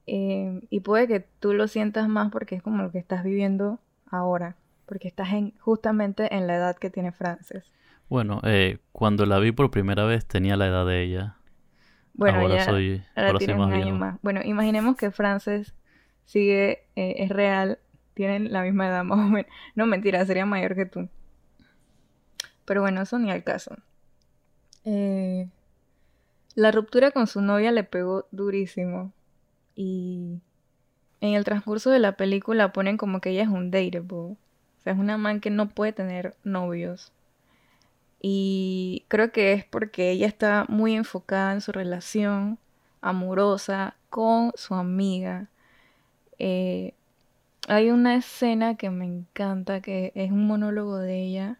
em, 0.07 0.61
y 0.71 0.79
puede 0.79 1.07
que 1.07 1.19
tú 1.19 1.53
lo 1.53 1.67
sientas 1.67 2.09
más 2.09 2.31
porque 2.31 2.55
es 2.55 2.63
como 2.63 2.81
lo 2.81 2.91
que 2.91 2.97
estás 2.97 3.23
viviendo 3.23 3.79
ahora 4.09 4.55
porque 4.87 5.07
estás 5.07 5.33
en, 5.33 5.53
justamente 5.59 6.33
en 6.33 6.47
la 6.47 6.55
edad 6.55 6.75
que 6.77 6.89
tiene 6.89 7.11
Frances. 7.11 7.71
Bueno, 8.09 8.39
eh, 8.43 8.79
cuando 8.93 9.25
la 9.25 9.37
vi 9.37 9.51
por 9.51 9.69
primera 9.69 10.05
vez 10.05 10.25
tenía 10.25 10.55
la 10.55 10.67
edad 10.67 10.85
de 10.85 11.03
ella. 11.03 11.35
Bueno, 12.13 12.39
ahora 12.39 12.63
soy, 12.63 13.03
ahora 13.15 13.37
soy 13.37 13.53
más, 13.53 13.91
más, 13.91 14.19
Bueno, 14.23 14.41
imaginemos 14.43 14.95
que 14.95 15.11
Frances 15.11 15.75
sigue, 16.25 16.85
eh, 16.95 17.15
es 17.17 17.29
real, 17.29 17.79
tienen 18.13 18.51
la 18.51 18.63
misma 18.63 18.87
edad 18.87 19.03
más 19.03 19.19
o 19.19 19.29
menos. 19.29 19.51
No, 19.75 19.85
mentira, 19.85 20.25
sería 20.25 20.45
mayor 20.45 20.73
que 20.73 20.85
tú. 20.85 21.09
Pero 22.65 22.81
bueno, 22.81 23.01
eso 23.01 23.19
ni 23.19 23.29
al 23.29 23.43
caso. 23.43 23.75
Eh, 24.85 25.49
la 26.57 26.71
ruptura 26.71 27.11
con 27.11 27.27
su 27.27 27.39
novia 27.39 27.71
le 27.71 27.83
pegó 27.83 28.25
durísimo. 28.31 29.13
Y 29.75 30.39
en 31.21 31.33
el 31.35 31.43
transcurso 31.43 31.91
de 31.91 31.99
la 31.99 32.17
película 32.17 32.73
ponen 32.73 32.97
como 32.97 33.21
que 33.21 33.29
ella 33.29 33.43
es 33.43 33.49
un 33.49 33.69
dateable 33.69 34.35
es 34.85 34.97
una 34.97 35.17
man 35.17 35.39
que 35.39 35.49
no 35.49 35.69
puede 35.69 35.93
tener 35.93 36.35
novios. 36.43 37.11
Y 38.21 39.05
creo 39.07 39.31
que 39.31 39.53
es 39.53 39.65
porque 39.65 40.09
ella 40.09 40.25
está 40.25 40.65
muy 40.67 40.95
enfocada 40.95 41.53
en 41.53 41.61
su 41.61 41.71
relación 41.71 42.57
amorosa 43.01 43.95
con 44.09 44.51
su 44.55 44.73
amiga. 44.73 45.49
Eh, 46.39 46.93
hay 47.67 47.91
una 47.91 48.15
escena 48.15 48.77
que 48.77 48.89
me 48.89 49.05
encanta, 49.05 49.81
que 49.81 50.11
es 50.15 50.31
un 50.31 50.47
monólogo 50.47 50.97
de 50.97 51.21
ella, 51.21 51.59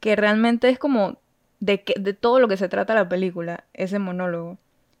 que 0.00 0.16
realmente 0.16 0.70
es 0.70 0.78
como 0.78 1.18
de, 1.60 1.82
que, 1.82 1.94
de 1.98 2.14
todo 2.14 2.40
lo 2.40 2.48
que 2.48 2.56
se 2.56 2.68
trata 2.68 2.94
la 2.94 3.08
película, 3.08 3.64
ese 3.74 3.98
monólogo, 3.98 4.58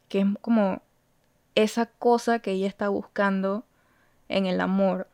que 0.08 0.20
es 0.20 0.26
como 0.40 0.82
esa 1.54 1.86
cosa 1.86 2.38
que 2.38 2.52
ella 2.52 2.68
está 2.68 2.88
buscando 2.88 3.64
en 4.28 4.46
el 4.46 4.60
amor. 4.60 5.08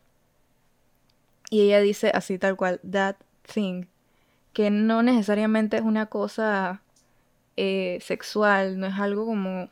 Y 1.51 1.63
ella 1.63 1.81
dice 1.81 2.11
así 2.15 2.39
tal 2.39 2.57
cual, 2.57 2.81
that 2.91 3.17
thing, 3.53 3.87
que 4.53 4.71
no 4.71 5.03
necesariamente 5.03 5.77
es 5.77 5.83
una 5.83 6.07
cosa 6.07 6.83
eh, 7.57 7.99
sexual, 8.01 8.79
no 8.79 8.87
es 8.87 8.95
algo 8.95 9.27
como 9.27 9.69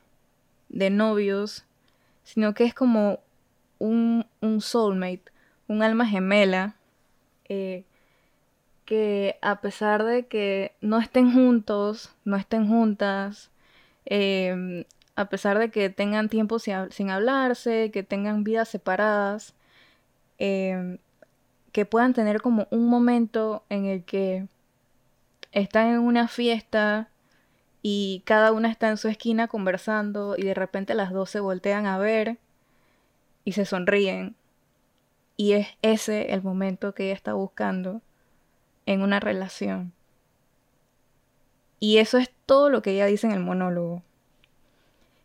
de 0.69 0.91
novios, 0.91 1.65
sino 2.25 2.55
que 2.55 2.65
es 2.65 2.75
como 2.75 3.21
un, 3.79 4.27
un 4.41 4.61
soulmate, 4.61 5.25
un 5.69 5.83
alma 5.83 6.07
gemela, 6.07 6.77
eh, 7.49 7.85
que 8.93 9.39
a 9.41 9.63
pesar 9.63 10.05
de 10.05 10.27
que 10.27 10.77
no 10.83 10.99
estén 10.99 11.33
juntos, 11.33 12.15
no 12.27 12.37
estén 12.37 12.69
juntas, 12.69 13.51
em, 14.05 14.85
a 15.17 15.31
pesar 15.31 15.59
de 15.59 15.71
que 15.71 15.89
tengan 15.89 16.29
tiempo 16.29 16.59
sin, 16.59 17.09
hablarse, 17.09 17.91
que 17.91 18.03
tengan 18.03 18.45
vidas 18.45 18.69
separadas, 18.69 19.55
em, 20.39 20.99
que 21.73 21.87
puedan 21.87 22.13
tener 22.13 22.43
como 22.43 22.69
un 22.71 22.87
momento 22.89 23.65
en 23.71 23.87
el 23.87 24.05
que 24.05 24.47
están 25.53 25.89
en 25.89 26.01
una 26.01 26.29
fiesta 26.29 27.09
y 27.83 28.23
cada 28.27 28.53
una 28.53 28.71
está 28.71 28.91
en 28.91 28.99
su 28.99 29.09
esquina 29.09 29.49
conversando 29.49 30.37
y 30.37 30.43
de 30.43 30.55
repente 30.55 30.95
las 30.95 31.13
dos 31.13 31.31
se 31.31 31.41
voltean 31.41 31.87
a 31.87 31.97
ver 31.99 32.39
y 33.45 33.53
se 33.53 33.65
sonríen. 33.65 34.37
Y 35.39 35.53
es 35.55 35.69
ese 35.83 36.35
el 36.35 36.43
momento 36.43 36.95
que 36.95 37.05
ella 37.07 37.15
está 37.15 37.33
buscando 37.35 38.03
en 38.87 39.03
una 39.03 39.21
relación. 39.21 39.93
Y 41.81 41.99
eso 41.99 42.19
es 42.19 42.31
todo 42.47 42.71
lo 42.71 42.83
que 42.83 42.93
ella 42.93 43.07
dice 43.07 43.27
en 43.27 43.33
el 43.33 43.41
monólogo. 43.41 44.03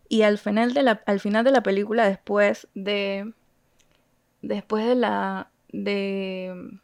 Y 0.09 0.23
al 0.23 0.37
final 0.37 0.73
de 0.73 0.83
la, 0.83 1.01
al 1.05 1.19
final 1.19 1.43
de 1.43 1.51
la 1.51 1.61
película, 1.61 2.07
después 2.07 2.67
de. 2.73 3.33
Después 4.41 4.85
de 4.85 4.95
la 4.95 5.49
de, 5.71 6.79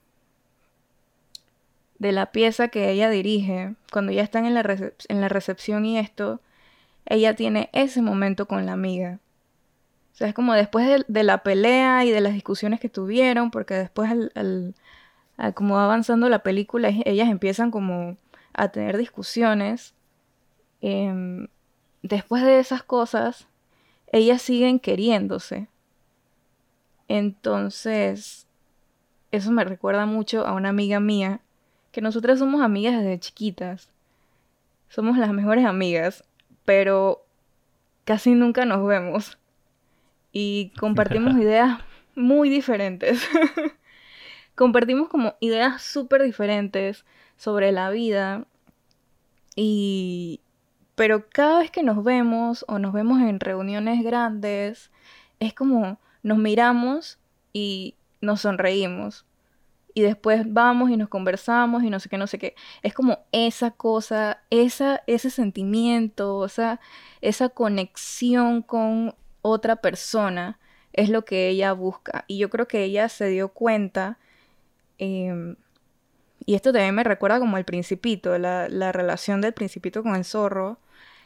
de 1.99 2.11
la 2.11 2.31
pieza 2.31 2.67
que 2.67 2.89
ella 2.91 3.09
dirige, 3.09 3.75
cuando 3.91 4.11
ya 4.11 4.23
están 4.23 4.45
en 4.45 4.53
la, 4.53 4.93
en 5.07 5.21
la 5.21 5.29
recepción 5.29 5.85
y 5.85 5.97
esto, 5.97 6.41
ella 7.05 7.35
tiene 7.35 7.69
ese 7.73 8.01
momento 8.01 8.47
con 8.47 8.65
la 8.65 8.73
amiga. 8.73 9.19
O 10.13 10.15
sea, 10.15 10.27
es 10.27 10.33
como 10.33 10.53
después 10.53 11.03
de, 11.07 11.23
la 11.23 11.39
pelea 11.43 12.05
y 12.05 12.11
de 12.11 12.21
las 12.21 12.33
discusiones 12.33 12.79
que 12.79 12.89
tuvieron, 12.89 13.49
porque 13.51 13.73
después, 13.73 14.11
al, 14.11 14.75
como 15.51 15.75
va 15.75 15.83
avanzando 15.83 16.29
la 16.29 16.39
película, 16.39 16.89
ellas 17.05 17.29
empiezan 17.29 17.69
como 17.69 18.17
a 18.53 18.69
tener 18.69 18.97
discusiones. 18.97 19.93
Em, 20.81 21.47
después 22.01 22.43
de 22.43 22.59
esas 22.59 22.83
cosas, 22.83 23.47
ellas 24.11 24.41
siguen 24.41 24.79
queriéndose. 24.79 25.67
Entonces, 27.07 28.47
eso 29.31 29.51
me 29.51 29.65
recuerda 29.65 30.05
mucho 30.05 30.45
a 30.47 30.53
una 30.53 30.69
amiga 30.69 30.99
mía, 30.99 31.41
que 31.91 32.01
nosotras 32.01 32.39
somos 32.39 32.61
amigas 32.61 32.95
desde 32.95 33.19
chiquitas. 33.19 33.89
Somos 34.89 35.17
las 35.17 35.31
mejores 35.33 35.65
amigas, 35.65 36.23
pero 36.65 37.25
casi 38.05 38.35
nunca 38.35 38.65
nos 38.65 38.85
vemos. 38.87 39.37
Y 40.31 40.71
compartimos 40.79 41.35
ideas 41.35 41.79
muy 42.15 42.49
diferentes. 42.49 43.27
compartimos 44.55 45.09
como 45.09 45.35
ideas 45.39 45.81
súper 45.81 46.23
diferentes 46.23 47.05
sobre 47.37 47.71
la 47.71 47.89
vida 47.89 48.45
y 49.55 50.41
pero 50.95 51.27
cada 51.29 51.59
vez 51.59 51.71
que 51.71 51.83
nos 51.83 52.03
vemos 52.03 52.65
o 52.67 52.79
nos 52.79 52.93
vemos 52.93 53.21
en 53.21 53.39
reuniones 53.39 54.03
grandes 54.03 54.91
es 55.39 55.53
como 55.53 55.99
nos 56.21 56.37
miramos 56.37 57.19
y 57.51 57.95
nos 58.21 58.41
sonreímos 58.41 59.25
y 59.93 60.01
después 60.01 60.41
vamos 60.51 60.89
y 60.89 60.97
nos 60.97 61.09
conversamos 61.09 61.83
y 61.83 61.89
no 61.89 61.99
sé 61.99 62.09
qué, 62.09 62.17
no 62.17 62.27
sé 62.27 62.39
qué. 62.39 62.55
Es 62.81 62.93
como 62.93 63.19
esa 63.31 63.71
cosa, 63.71 64.41
esa, 64.49 65.03
ese 65.07 65.29
sentimiento, 65.29 66.37
o 66.37 66.49
sea, 66.49 66.79
esa 67.21 67.49
conexión 67.49 68.61
con 68.63 69.15
otra 69.41 69.77
persona 69.77 70.59
es 70.93 71.09
lo 71.09 71.25
que 71.25 71.49
ella 71.49 71.73
busca. 71.73 72.25
Y 72.27 72.39
yo 72.39 72.49
creo 72.49 72.67
que 72.67 72.83
ella 72.83 73.07
se 73.09 73.27
dio 73.27 73.49
cuenta, 73.49 74.17
em, 74.97 75.55
y 76.45 76.55
esto 76.55 76.73
también 76.73 76.95
me 76.95 77.03
recuerda 77.03 77.39
como 77.39 77.57
el 77.57 77.65
principito, 77.65 78.37
la, 78.37 78.91
relación 78.91 79.41
del 79.41 79.53
principito 79.53 80.03
con 80.03 80.15
el 80.15 80.25
zorro. 80.25 80.79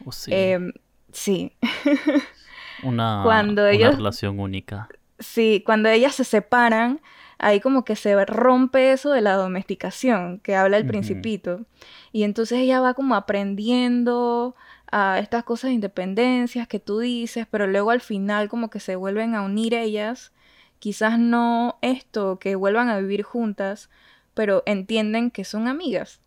Oh, 0.05 0.11
sí. 0.11 0.31
Em, 0.33 0.73
sí. 1.11 1.53
una, 2.83 3.21
cuando 3.23 3.63
una 3.63 3.91
relación 3.91 4.39
única. 4.39 4.87
Sí, 5.19 5.63
cuando 5.65 5.89
ellas 5.89 6.13
se 6.13 6.23
separan, 6.23 7.01
ahí 7.39 7.59
como 7.59 7.83
que 7.85 7.95
se 7.95 8.23
rompe 8.25 8.91
eso 8.91 9.11
de 9.11 9.21
la 9.21 9.33
domesticación 9.33 10.39
que 10.39 10.55
habla 10.55 10.77
el 10.77 10.85
principito. 10.85 11.65
Y 12.11 12.23
entonces 12.23 12.59
ella 12.59 12.79
va 12.79 12.93
como 12.93 13.15
aprendiendo 13.15 14.55
a 14.91 15.19
estas 15.19 15.43
cosas 15.43 15.69
de 15.69 15.75
independencias 15.75 16.67
que 16.67 16.79
tú 16.79 16.99
dices, 16.99 17.47
pero 17.49 17.67
luego 17.67 17.91
al 17.91 18.01
final 18.01 18.49
como 18.49 18.69
que 18.69 18.79
se 18.79 18.95
vuelven 18.95 19.35
a 19.35 19.41
unir 19.41 19.73
ellas. 19.73 20.31
Quizás 20.79 21.17
no 21.19 21.79
esto, 21.81 22.39
que 22.39 22.55
vuelvan 22.55 22.89
a 22.89 22.99
vivir 22.99 23.23
juntas, 23.23 23.89
pero 24.33 24.63
entienden 24.65 25.31
que 25.31 25.43
son 25.43 25.67
amigas. 25.67 26.21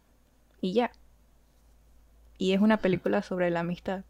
Y 0.61 0.73
ya. 0.73 0.91
Y 2.39 2.53
es 2.53 2.61
una 2.61 2.79
película 2.79 3.23
sobre 3.23 3.51
la 3.51 3.61
amistad. 3.61 4.05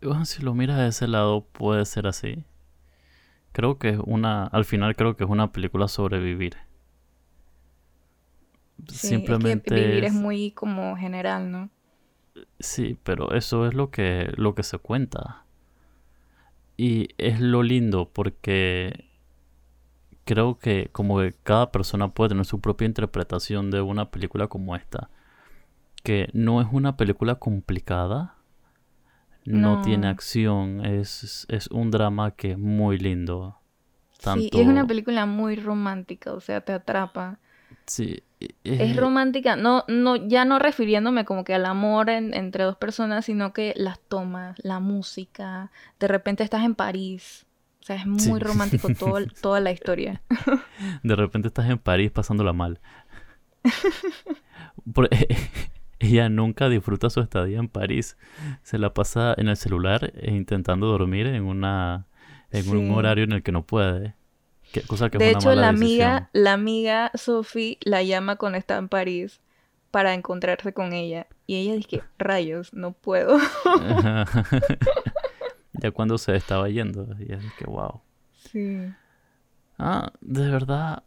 Bueno, 0.00 0.24
si 0.24 0.42
lo 0.42 0.54
miras 0.54 0.78
de 0.78 0.88
ese 0.88 1.06
lado, 1.06 1.44
puede 1.44 1.84
ser 1.84 2.06
así. 2.06 2.44
Creo 3.52 3.78
que 3.78 3.90
es 3.90 3.98
una, 4.04 4.46
al 4.46 4.64
final 4.64 4.96
creo 4.96 5.16
que 5.16 5.24
es 5.24 5.30
una 5.30 5.52
película 5.52 5.88
sobre 5.88 6.18
vivir. 6.18 6.56
Simplemente 8.88 9.74
vivir 9.74 10.04
es... 10.04 10.12
muy 10.12 10.52
como 10.52 10.96
general, 10.96 11.50
¿no? 11.50 11.70
Sí, 12.58 12.98
pero 13.02 13.32
eso 13.34 13.66
es 13.66 13.74
lo 13.74 13.90
que, 13.90 14.32
lo 14.36 14.54
que 14.54 14.62
se 14.62 14.78
cuenta. 14.78 15.41
Y 16.82 17.10
es 17.16 17.38
lo 17.38 17.62
lindo 17.62 18.10
porque 18.12 19.04
creo 20.24 20.58
que 20.58 20.88
como 20.90 21.20
que 21.20 21.32
cada 21.44 21.70
persona 21.70 22.08
puede 22.08 22.30
tener 22.30 22.44
su 22.44 22.60
propia 22.60 22.86
interpretación 22.86 23.70
de 23.70 23.82
una 23.82 24.10
película 24.10 24.48
como 24.48 24.74
esta. 24.74 25.08
Que 26.02 26.28
no 26.32 26.60
es 26.60 26.66
una 26.72 26.96
película 26.96 27.36
complicada, 27.36 28.34
no, 29.44 29.80
tiene 29.82 30.08
acción, 30.08 30.84
es, 30.84 31.46
es, 31.48 31.68
un 31.68 31.92
drama 31.92 32.32
que 32.32 32.50
es 32.50 32.58
muy 32.58 32.98
lindo. 32.98 33.60
Sí, 34.18 34.50
es 34.52 34.66
una 34.66 34.84
película 34.84 35.24
muy 35.24 35.54
romántica, 35.54 36.32
o 36.32 36.40
sea, 36.40 36.62
te 36.62 36.72
atrapa. 36.72 37.38
Sí. 37.86 38.24
Es, 38.64 38.96
romántica, 38.96 39.56
no, 39.56 39.84
no, 39.88 40.16
ya 40.16 40.44
no 40.44 40.58
refiriéndome 40.58 41.24
como 41.24 41.44
que 41.44 41.54
al 41.54 41.66
amor 41.66 42.10
entre 42.10 42.64
dos 42.64 42.76
personas, 42.76 43.24
sino 43.24 43.52
que 43.52 43.72
las 43.76 44.00
tomas, 44.00 44.56
la 44.62 44.80
música, 44.80 45.70
de 45.98 46.08
repente 46.08 46.44
estás 46.44 46.64
en 46.64 46.74
París. 46.74 47.46
O 47.80 47.84
sea, 47.84 47.96
es 47.96 48.06
muy 48.06 48.38
romántico 48.38 48.88
todo, 48.98 49.18
toda 49.40 49.60
la 49.60 49.72
historia. 49.72 50.22
De 51.02 51.16
repente 51.16 51.48
estás 51.48 51.68
en 51.68 51.78
París 51.78 52.12
pasándola 52.12 52.52
mal. 52.52 52.80
Ella 55.98 56.28
nunca 56.28 56.68
disfruta 56.68 57.10
su 57.10 57.20
estadía 57.20 57.58
en 57.58 57.68
París. 57.68 58.16
Se 58.62 58.78
la 58.78 58.94
pasa 58.94 59.34
en 59.36 59.48
el 59.48 59.56
celular 59.56 60.12
e 60.16 60.32
intentando 60.32 60.86
dormir 60.86 61.26
en 61.26 61.44
una 61.44 62.06
en 62.50 62.68
un 62.68 62.90
horario 62.90 63.24
en 63.24 63.32
el 63.32 63.42
que 63.42 63.52
no 63.52 63.64
puede. 63.64 64.14
Cosa 64.80 65.10
que 65.10 65.18
de 65.18 65.30
es 65.30 65.36
una 65.36 65.38
hecho, 65.38 65.54
la 65.54 65.68
amiga, 65.68 66.30
la 66.32 66.54
amiga 66.54 67.12
Sophie 67.14 67.78
la 67.82 68.02
llama 68.02 68.36
cuando 68.36 68.58
está 68.58 68.78
en 68.78 68.88
París 68.88 69.40
para 69.92 70.14
encontrarse 70.14 70.72
con 70.72 70.94
ella. 70.94 71.28
Y 71.46 71.56
ella 71.56 71.74
dice, 71.74 72.02
rayos, 72.18 72.72
no 72.72 72.92
puedo. 72.92 73.38
ya 75.74 75.90
cuando 75.92 76.18
se 76.18 76.34
estaba 76.34 76.68
yendo. 76.70 77.06
Y 77.18 77.24
ella 77.24 77.36
dice, 77.36 77.64
wow. 77.66 78.00
Sí. 78.36 78.88
Ah, 79.78 80.10
de 80.20 80.50
verdad, 80.50 81.02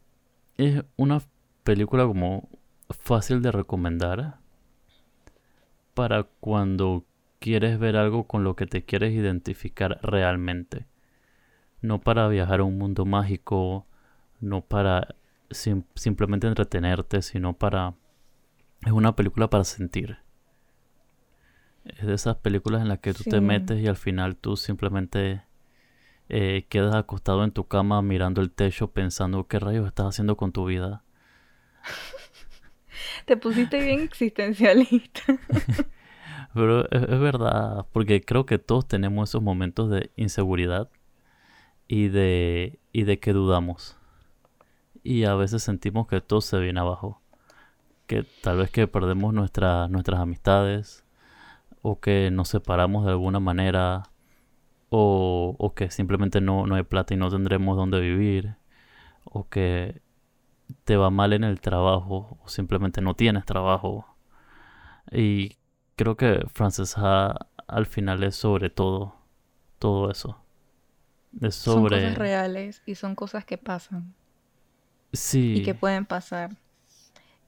es 0.58 0.84
una 0.98 1.22
película 1.64 2.06
como 2.06 2.48
fácil 2.90 3.42
de 3.42 3.52
recomendar 3.52 4.38
para 5.96 6.24
cuando 6.40 7.06
quieres 7.40 7.80
ver 7.80 7.96
algo 7.96 8.26
con 8.26 8.44
lo 8.44 8.56
que 8.56 8.68
te 8.68 8.84
quieres 8.84 9.14
identificar 9.14 10.00
realmente. 10.04 10.86
No 11.86 12.02
para 12.02 12.28
viajar 12.28 12.62
a 12.62 12.64
un 12.64 12.78
mundo 12.78 13.06
mágico, 13.06 13.86
no 14.40 14.62
para 14.62 15.16
simplemente 15.50 16.48
entretenerte, 16.48 17.22
sino 17.22 17.54
para... 17.54 17.94
Es 18.86 18.92
una 18.92 19.16
película 19.16 19.50
para 19.50 19.64
sentir. 19.64 20.18
Es 21.86 22.06
de 22.06 22.14
esas 22.14 22.38
películas 22.38 22.82
en 22.82 22.88
las 22.88 23.00
que 23.00 23.14
tú 23.14 23.24
te 23.24 23.40
metes 23.42 23.80
y 23.80 23.88
al 23.88 23.96
final 23.96 24.36
tú 24.36 24.58
simplemente 24.58 25.44
eh, 26.30 26.66
quedas 26.70 26.96
acostado 26.96 27.44
en 27.44 27.52
tu 27.52 27.68
cama 27.68 28.02
mirando 28.02 28.42
el 28.42 28.52
techo 28.52 28.92
pensando 28.92 29.48
qué 29.48 29.60
rayos 29.60 29.86
estás 29.86 30.08
haciendo 30.08 30.36
con 30.36 30.52
tu 30.52 30.66
vida. 30.66 31.04
Te 33.26 33.38
pusiste 33.38 33.84
bien 33.84 34.02
existencialista. 34.02 35.22
Pero 36.54 36.90
es, 36.90 37.20
verdad, 37.20 37.86
porque 37.92 38.22
creo 38.22 38.46
que 38.46 38.58
todos 38.58 38.88
tenemos 38.88 39.30
esos 39.30 39.42
momentos 39.42 39.90
de 39.90 40.12
inseguridad 40.16 40.90
y 41.88 42.10
de, 42.10 42.80
y 42.92 43.04
de 43.04 43.20
que 43.20 43.34
dudamos. 43.34 43.98
Y 45.04 45.26
a 45.26 45.36
veces 45.36 45.64
sentimos 45.64 46.08
que 46.08 46.22
todo 46.22 46.42
se 46.42 46.60
viene 46.60 46.80
abajo. 46.80 47.22
Que 48.08 48.24
tal 48.42 48.58
vez 48.58 48.72
que 48.72 48.88
perdemos 48.88 49.34
nuestra, 49.34 49.88
nuestras 49.88 50.20
amistades, 50.20 51.06
o 51.82 52.00
que 52.00 52.32
nos 52.32 52.50
separamos 52.50 53.06
de 53.06 53.12
alguna 53.12 53.40
manera, 53.40 54.04
o, 54.90 55.56
o 55.58 55.74
que 55.74 55.92
simplemente 55.92 56.42
no, 56.42 56.66
no 56.68 56.76
hay 56.76 56.84
plata 56.84 57.14
y 57.14 57.18
no 57.18 57.30
tendremos 57.30 57.78
dónde 57.78 58.00
vivir, 58.00 58.56
o 59.26 59.48
que 59.50 60.02
te 60.84 60.98
va 60.98 61.10
mal 61.10 61.34
en 61.34 61.44
el 61.44 61.62
trabajo 61.62 62.38
o 62.44 62.48
simplemente 62.50 63.02
no 63.02 63.16
tienes 63.16 63.46
trabajo. 63.46 64.06
Y 65.12 65.58
creo 65.96 66.18
que 66.18 66.46
Frances 66.54 66.96
Ha 66.98 67.48
al 67.68 67.86
final 67.88 68.24
es 68.24 68.36
sobre 68.36 68.70
todo, 68.70 69.16
todo 69.80 70.12
eso. 70.12 70.45
Es 71.42 71.56
sobre... 71.56 71.98
Son 71.98 72.10
cosas 72.10 72.18
reales 72.18 72.82
y 72.86 72.96
son 72.96 73.16
cosas 73.16 73.46
que 73.46 73.58
pasan. 73.58 74.14
Sí. 75.14 75.56
Y 75.58 75.64
que 75.64 75.74
pueden 75.74 76.06
pasar. 76.06 76.56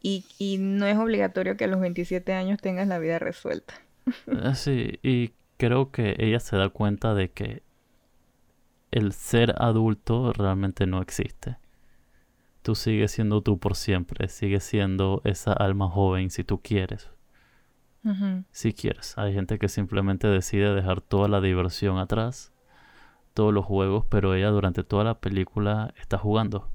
Y, 0.01 0.25
y 0.37 0.57
no 0.59 0.85
es 0.85 0.97
obligatorio 0.97 1.57
que 1.57 1.65
a 1.65 1.67
los 1.67 1.79
27 1.79 2.33
años 2.33 2.59
tengas 2.61 2.87
la 2.87 2.99
vida 2.99 3.19
resuelta. 3.19 3.73
Eh, 4.27 4.51
sí, 4.55 4.99
y 5.03 5.33
creo 5.57 5.91
que 5.91 6.15
ella 6.19 6.39
se 6.39 6.55
da 6.55 6.69
cuenta 6.69 7.13
de 7.13 7.31
que 7.31 7.63
el 8.91 9.11
ser 9.11 9.55
adulto 9.57 10.31
realmente 10.33 10.85
no 10.85 11.01
existe 11.01 11.57
tú 12.67 12.75
sigues 12.75 13.11
siendo 13.11 13.41
tú 13.41 13.59
por 13.59 13.77
siempre, 13.77 14.27
sigues 14.27 14.61
siendo 14.61 15.21
esa 15.23 15.53
alma 15.53 15.87
joven 15.87 16.29
si 16.29 16.43
tú 16.43 16.61
quieres. 16.61 17.09
Si 18.51 18.73
quieres. 18.73 19.17
Hay 19.17 19.33
gente 19.33 19.57
que 19.57 19.69
simplemente 19.69 20.27
decide 20.27 20.73
dejar 20.73 20.99
toda 20.99 21.29
la 21.29 21.39
diversión 21.39 21.97
atrás, 21.97 22.51
todos 23.37 23.53
los 23.53 23.65
juegos, 23.65 24.03
pero 24.09 24.33
ella 24.33 24.49
durante 24.49 24.83
toda 24.83 25.03
la 25.03 25.19
película 25.19 25.93
está 26.01 26.17
jugando. 26.17 26.71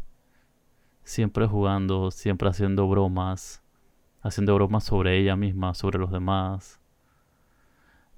Siempre 1.02 1.48
jugando, 1.48 2.12
siempre 2.12 2.48
haciendo 2.48 2.86
bromas, 2.86 3.64
haciendo 4.20 4.54
bromas 4.54 4.84
sobre 4.84 5.18
ella 5.18 5.34
misma, 5.34 5.74
sobre 5.74 5.98
los 5.98 6.12
demás. 6.12 6.80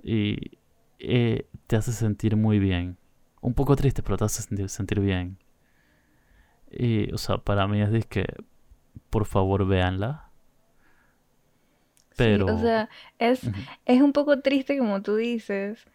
Y 0.02 0.58
eh, 0.98 1.48
te 1.66 1.76
hace 1.76 1.92
sentir 1.92 2.36
muy 2.36 2.58
bien. 2.58 2.98
Un 3.40 3.54
poco 3.54 3.76
triste, 3.76 4.02
pero 4.02 4.18
te 4.18 4.24
hace 4.26 4.42
sentir, 4.42 4.68
sentir 4.68 5.00
bien. 5.00 5.38
Y, 6.70 7.10
o 7.14 7.16
sea, 7.16 7.38
para 7.38 7.66
mí 7.66 7.80
es 7.80 7.90
de 7.92 8.02
que, 8.02 8.26
por 9.08 9.24
favor, 9.24 9.66
véanla. 9.66 10.28
Pero... 12.14 12.44
o 12.54 12.58
sea, 12.58 12.90
es, 13.18 13.40
es 13.86 14.02
un 14.02 14.12
poco 14.12 14.40
triste 14.40 14.76
como 14.76 15.00
tú 15.00 15.16
dices, 15.16 15.86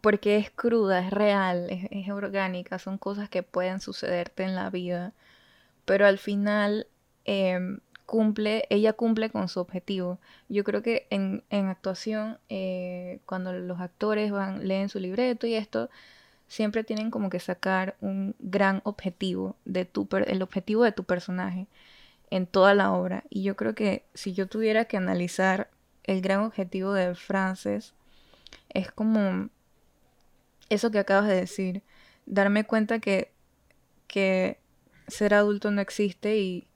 porque 0.00 0.36
es 0.36 0.50
cruda, 0.50 1.00
es 1.00 1.10
real, 1.10 1.68
es, 1.70 2.08
orgánica, 2.10 2.78
son 2.78 2.98
cosas 2.98 3.28
que 3.28 3.42
pueden 3.42 3.80
sucederte 3.80 4.44
en 4.44 4.54
la 4.54 4.70
vida, 4.70 5.12
pero 5.84 6.06
al 6.06 6.18
final 6.18 6.86
em, 7.24 7.80
cumple, 8.06 8.64
ella 8.70 8.92
cumple 8.92 9.30
con 9.30 9.48
su 9.48 9.60
objetivo. 9.60 10.18
Yo 10.48 10.64
creo 10.64 10.82
que 10.82 11.06
en, 11.10 11.44
en 11.50 11.66
actuación, 11.66 12.38
eh, 12.48 13.20
cuando 13.26 13.52
los 13.52 13.80
actores 13.80 14.30
van, 14.30 14.66
leen 14.66 14.88
su 14.88 14.98
libreto 15.00 15.46
y 15.46 15.54
esto, 15.54 15.90
siempre 16.48 16.84
tienen 16.84 17.10
como 17.10 17.30
que 17.30 17.40
sacar 17.40 17.96
un 18.00 18.34
gran 18.38 18.80
objetivo 18.84 19.56
de 19.64 19.84
tu 19.84 20.08
el 20.26 20.42
objetivo 20.42 20.82
de 20.82 20.92
tu 20.92 21.04
personaje 21.04 21.66
en 22.30 22.46
toda 22.46 22.74
la 22.74 22.92
obra. 22.92 23.24
Y 23.30 23.42
yo 23.42 23.56
creo 23.56 23.74
que 23.74 24.04
si 24.14 24.32
yo 24.32 24.48
tuviera 24.48 24.86
que 24.86 24.96
analizar 24.96 25.68
el 26.04 26.22
gran 26.22 26.40
objetivo 26.40 26.92
de 26.94 27.14
Frances, 27.14 27.94
es 28.70 28.90
como 28.90 29.50
eso 30.68 30.90
que 30.90 30.98
acabas 30.98 31.28
de 31.28 31.36
decir, 31.36 31.82
darme 32.26 32.64
cuenta 32.64 32.98
que, 32.98 33.32
que 34.06 34.58
ser 35.06 35.34
adulto 35.34 35.70
no 35.70 35.80
existe 35.80 36.38
y, 36.38 36.66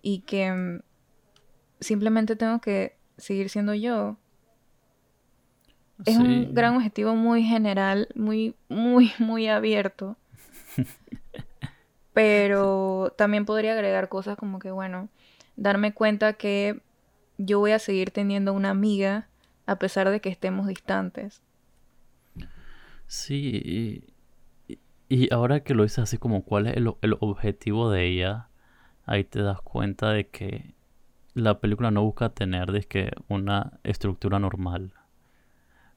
y 0.00 0.20
que 0.20 0.50
mm, 0.52 0.80
simplemente 1.80 2.36
tengo 2.36 2.60
que 2.60 2.96
seguir 3.16 3.48
siendo 3.50 3.74
yo. 3.74 4.16
Es 6.04 6.16
un 6.16 6.52
gran 6.52 6.74
objetivo 6.74 7.14
muy 7.14 7.44
general, 7.44 8.08
muy, 8.16 8.56
muy, 8.68 9.12
muy 9.18 9.46
abierto. 9.46 10.16
Pero 12.12 13.14
también 13.16 13.46
podría 13.46 13.72
agregar 13.72 14.08
cosas 14.08 14.36
como 14.36 14.58
que, 14.58 14.72
bueno, 14.72 15.08
darme 15.56 15.94
cuenta 15.94 16.32
que 16.32 16.80
yo 17.38 17.60
voy 17.60 17.70
a 17.72 17.78
seguir 17.78 18.10
teniendo 18.10 18.52
una 18.52 18.70
amiga 18.70 19.28
a 19.66 19.76
pesar 19.76 20.10
de 20.10 20.20
que 20.20 20.28
estemos 20.28 20.66
distantes. 20.66 21.40
Sí, 23.06 24.04
y, 25.08 25.32
ahora 25.32 25.60
que 25.62 25.74
lo 25.74 25.82
dices 25.82 26.00
así 26.00 26.18
como 26.18 26.44
cuál 26.44 26.66
es 26.66 26.76
el, 26.76 27.16
objetivo 27.20 27.90
de 27.90 28.06
ella, 28.06 28.48
ahí 29.04 29.24
te 29.24 29.42
das 29.42 29.60
cuenta 29.60 30.10
de 30.10 30.28
que 30.28 30.74
la 31.34 31.60
película 31.60 31.90
no 31.90 32.02
busca 32.02 32.30
tener 32.30 32.86
que 32.86 33.12
una 33.28 33.78
estructura 33.84 34.38
normal. 34.38 34.94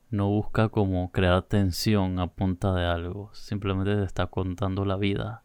No 0.10 0.30
busca 0.30 0.70
como 0.70 1.12
crear 1.12 1.44
tensión 1.44 2.20
a 2.20 2.28
punta 2.28 2.74
de 2.74 2.86
algo. 2.86 3.32
Simplemente 3.34 3.96
te 3.96 4.04
está 4.04 4.28
contando 4.28 4.86
la 4.86 4.98
vida. 4.98 5.44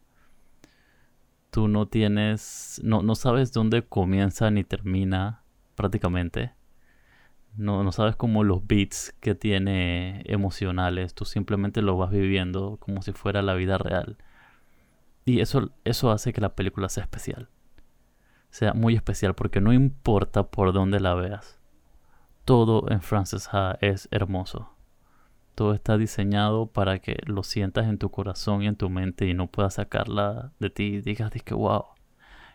Tú 1.51 1.69
no 1.69 1.89
tienes. 1.89 2.81
No, 2.85 3.03
no 3.03 3.15
sabes 3.15 3.53
dónde 3.53 3.83
comienza 3.83 4.51
ni 4.51 4.65
termina 4.65 5.43
prácticamente. 5.75 6.53
No, 7.57 7.85
no 7.85 7.93
sabes 7.93 8.17
como 8.17 8.45
los 8.45 8.67
beats 8.67 9.15
que 9.21 9.35
tiene 9.35 10.23
emocionales. 10.27 11.15
Tú 11.15 11.25
simplemente 11.25 11.83
lo 11.83 11.97
vas 11.97 12.11
viviendo 12.11 12.79
como 12.79 13.03
si 13.03 13.13
fuera 13.13 13.43
la 13.43 13.55
vida 13.55 13.79
real. 13.79 14.17
Y 15.25 15.41
eso, 15.41 15.71
eso 15.85 16.11
hace 16.11 16.33
que 16.33 16.41
la 16.41 16.55
película 16.55 16.89
sea 16.89 17.05
especial 17.05 17.49
sea 18.51 18.75
muy 18.75 18.95
especial 18.97 19.35
porque 19.35 19.61
no 19.61 19.73
importa 19.73 20.45
por 20.45 20.73
dónde 20.73 21.01
la 21.01 21.15
veas. 21.15 21.59
Todo 22.45 22.91
en 22.91 23.01
Frances 23.01 23.49
Ha 23.53 23.79
es 23.81 24.09
hermoso. 24.11 24.75
Todo 25.55 25.75
está 25.75 25.97
diseñado 25.97 26.67
para 26.67 26.99
que 27.01 27.19
lo 27.27 27.43
sientas 27.43 27.87
en 27.87 27.99
tu 27.99 28.11
corazón 28.11 28.63
y 28.63 28.67
en 28.67 28.77
tu 28.77 28.89
mente 28.91 29.27
y 29.27 29.35
no 29.35 29.47
puedas 29.47 29.75
sacarla 29.75 30.53
de 30.59 30.71
ti 30.71 30.85
y 30.85 31.01
digas 31.01 31.31
que 31.31 31.55
wow, 31.55 31.85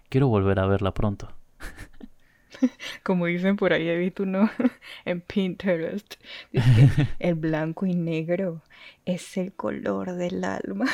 quiero 0.10 0.28
volver 0.28 0.60
a 0.60 0.66
verla 0.66 0.94
pronto. 0.94 1.30
Como 3.04 3.26
dicen 3.26 3.56
por 3.56 3.74
ahí, 3.74 3.88
he 3.88 3.98
visto 3.98 4.24
uno 4.24 4.50
en 5.06 5.22
Pinterest. 5.22 6.16
el 7.20 7.36
blanco 7.36 7.86
y 7.86 7.96
negro 7.96 8.62
es 9.06 9.38
el 9.38 9.54
color 9.54 10.14
del 10.14 10.44
alma. 10.44 10.86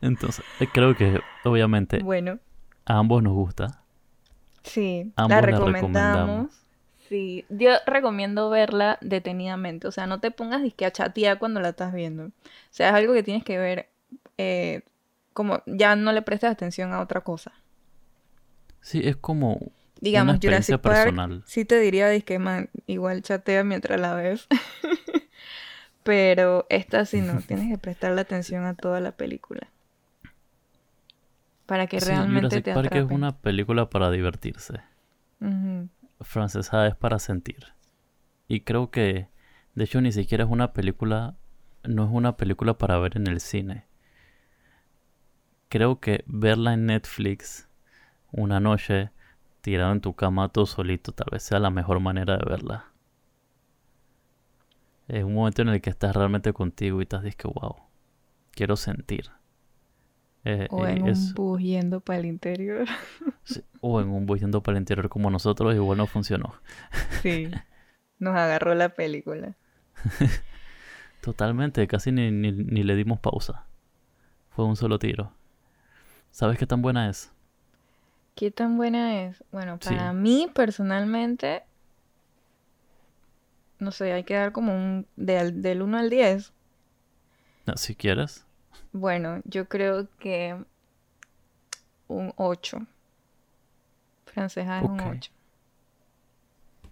Entonces, 0.00 0.44
eh, 0.60 0.68
creo 0.72 0.96
que 0.96 1.20
obviamente 1.44 1.98
bueno. 2.02 2.38
a 2.84 2.98
ambos 2.98 3.22
nos 3.22 3.32
gusta. 3.32 3.82
Sí, 4.62 5.12
la 5.16 5.40
recomendamos. 5.40 6.52
Sí, 7.08 7.46
yo 7.48 7.70
recomiendo 7.86 8.50
verla 8.50 8.98
detenidamente. 9.00 9.88
O 9.88 9.92
sea, 9.92 10.06
no 10.06 10.20
te 10.20 10.30
pongas 10.30 10.62
disque 10.62 10.84
a 10.84 10.92
chatear 10.92 11.38
cuando 11.38 11.60
la 11.60 11.70
estás 11.70 11.94
viendo. 11.94 12.24
O 12.24 12.30
sea, 12.70 12.90
es 12.90 12.94
algo 12.94 13.14
que 13.14 13.22
tienes 13.22 13.44
que 13.44 13.56
ver 13.56 13.88
eh, 14.36 14.82
como 15.38 15.62
ya 15.66 15.94
no 15.94 16.10
le 16.10 16.20
prestes 16.22 16.50
atención 16.50 16.92
a 16.92 17.00
otra 17.00 17.20
cosa. 17.20 17.52
Sí, 18.80 19.02
es 19.04 19.14
como 19.14 19.70
digamos 20.00 20.32
una 20.32 20.40
Jurassic 20.42 20.80
personal. 20.80 21.44
sí 21.46 21.64
te 21.64 21.78
diría 21.78 22.08
man, 22.40 22.70
igual 22.88 23.22
chatea 23.22 23.62
mientras 23.62 24.00
la 24.00 24.14
ves. 24.14 24.48
Pero 26.02 26.66
esta 26.70 27.04
sí 27.04 27.20
no, 27.20 27.40
tienes 27.40 27.70
que 27.70 27.78
prestarle 27.78 28.20
atención 28.20 28.64
a 28.64 28.74
toda 28.74 28.98
la 28.98 29.12
película 29.12 29.68
para 31.66 31.86
que 31.86 32.00
realmente 32.00 32.48
Jurassic 32.48 32.64
te 32.64 32.74
Park 32.74 32.94
es 32.96 33.04
una 33.08 33.38
película 33.38 33.88
para 33.90 34.10
divertirse. 34.10 34.80
Francesa 36.20 36.88
es 36.88 36.96
para 36.96 37.20
sentir. 37.20 37.74
Y 38.48 38.62
creo 38.62 38.90
que, 38.90 39.28
de 39.76 39.84
hecho, 39.84 40.00
ni 40.00 40.10
siquiera 40.10 40.42
es 40.42 40.50
una 40.50 40.72
película, 40.72 41.36
no 41.84 42.02
es 42.02 42.10
una 42.10 42.36
película 42.36 42.76
para 42.76 42.98
ver 42.98 43.16
en 43.16 43.28
el 43.28 43.38
cine. 43.38 43.87
Creo 45.68 46.00
que 46.00 46.24
verla 46.26 46.74
en 46.74 46.86
Netflix 46.86 47.68
una 48.32 48.60
noche 48.60 49.10
tirado 49.60 49.92
en 49.92 50.00
tu 50.00 50.14
cama 50.14 50.48
todo 50.48 50.66
solito 50.66 51.12
tal 51.12 51.28
vez 51.30 51.42
sea 51.42 51.58
la 51.58 51.70
mejor 51.70 52.00
manera 52.00 52.36
de 52.36 52.44
verla. 52.48 52.86
Es 55.08 55.24
un 55.24 55.34
momento 55.34 55.62
en 55.62 55.68
el 55.68 55.80
que 55.80 55.90
estás 55.90 56.14
realmente 56.14 56.52
contigo 56.52 57.00
y 57.00 57.02
estás 57.02 57.22
que 57.34 57.48
wow, 57.48 57.76
quiero 58.52 58.76
sentir. 58.76 59.30
Eh, 60.44 60.68
o 60.70 60.86
en 60.86 61.02
un 61.02 61.34
bus 61.34 61.60
yendo 61.60 62.00
para 62.00 62.20
el 62.20 62.26
interior. 62.26 62.86
o 63.80 64.00
en 64.00 64.08
un 64.08 64.26
bus 64.26 64.40
yendo 64.40 64.62
para 64.62 64.76
el 64.76 64.82
interior 64.82 65.08
como 65.08 65.30
nosotros, 65.30 65.74
igual 65.74 65.98
no 65.98 66.06
funcionó. 66.06 66.54
Sí, 67.22 67.50
nos 68.18 68.36
agarró 68.36 68.74
la 68.74 68.90
película. 68.90 69.56
Totalmente, 71.20 71.86
casi 71.88 72.12
ni, 72.12 72.30
ni, 72.30 72.82
le 72.82 72.94
dimos 72.94 73.18
pausa. 73.18 73.66
Fue 74.50 74.64
un 74.64 74.76
solo 74.76 74.98
tiro. 74.98 75.32
¿Sabes 76.38 76.56
qué 76.56 76.68
tan 76.68 76.82
buena 76.82 77.10
es? 77.10 77.32
¿Qué 78.36 78.52
tan 78.52 78.76
buena 78.76 79.24
es? 79.24 79.42
Bueno, 79.50 79.76
para 79.80 80.12
mí 80.12 80.48
personalmente, 80.54 81.64
no 83.80 83.90
sé, 83.90 84.12
hay 84.12 84.22
que 84.22 84.34
dar 84.34 84.52
como 84.52 84.72
un 84.72 85.08
del 85.16 85.82
1 85.82 85.98
al 85.98 86.10
10. 86.10 86.52
Si 87.74 87.96
quieres. 87.96 88.46
Bueno, 88.92 89.40
yo 89.46 89.68
creo 89.68 90.06
que 90.20 90.64
un 92.06 92.32
8. 92.36 92.86
Francesa 94.26 94.78
es 94.78 94.84
un 94.84 95.00
8. 95.00 95.32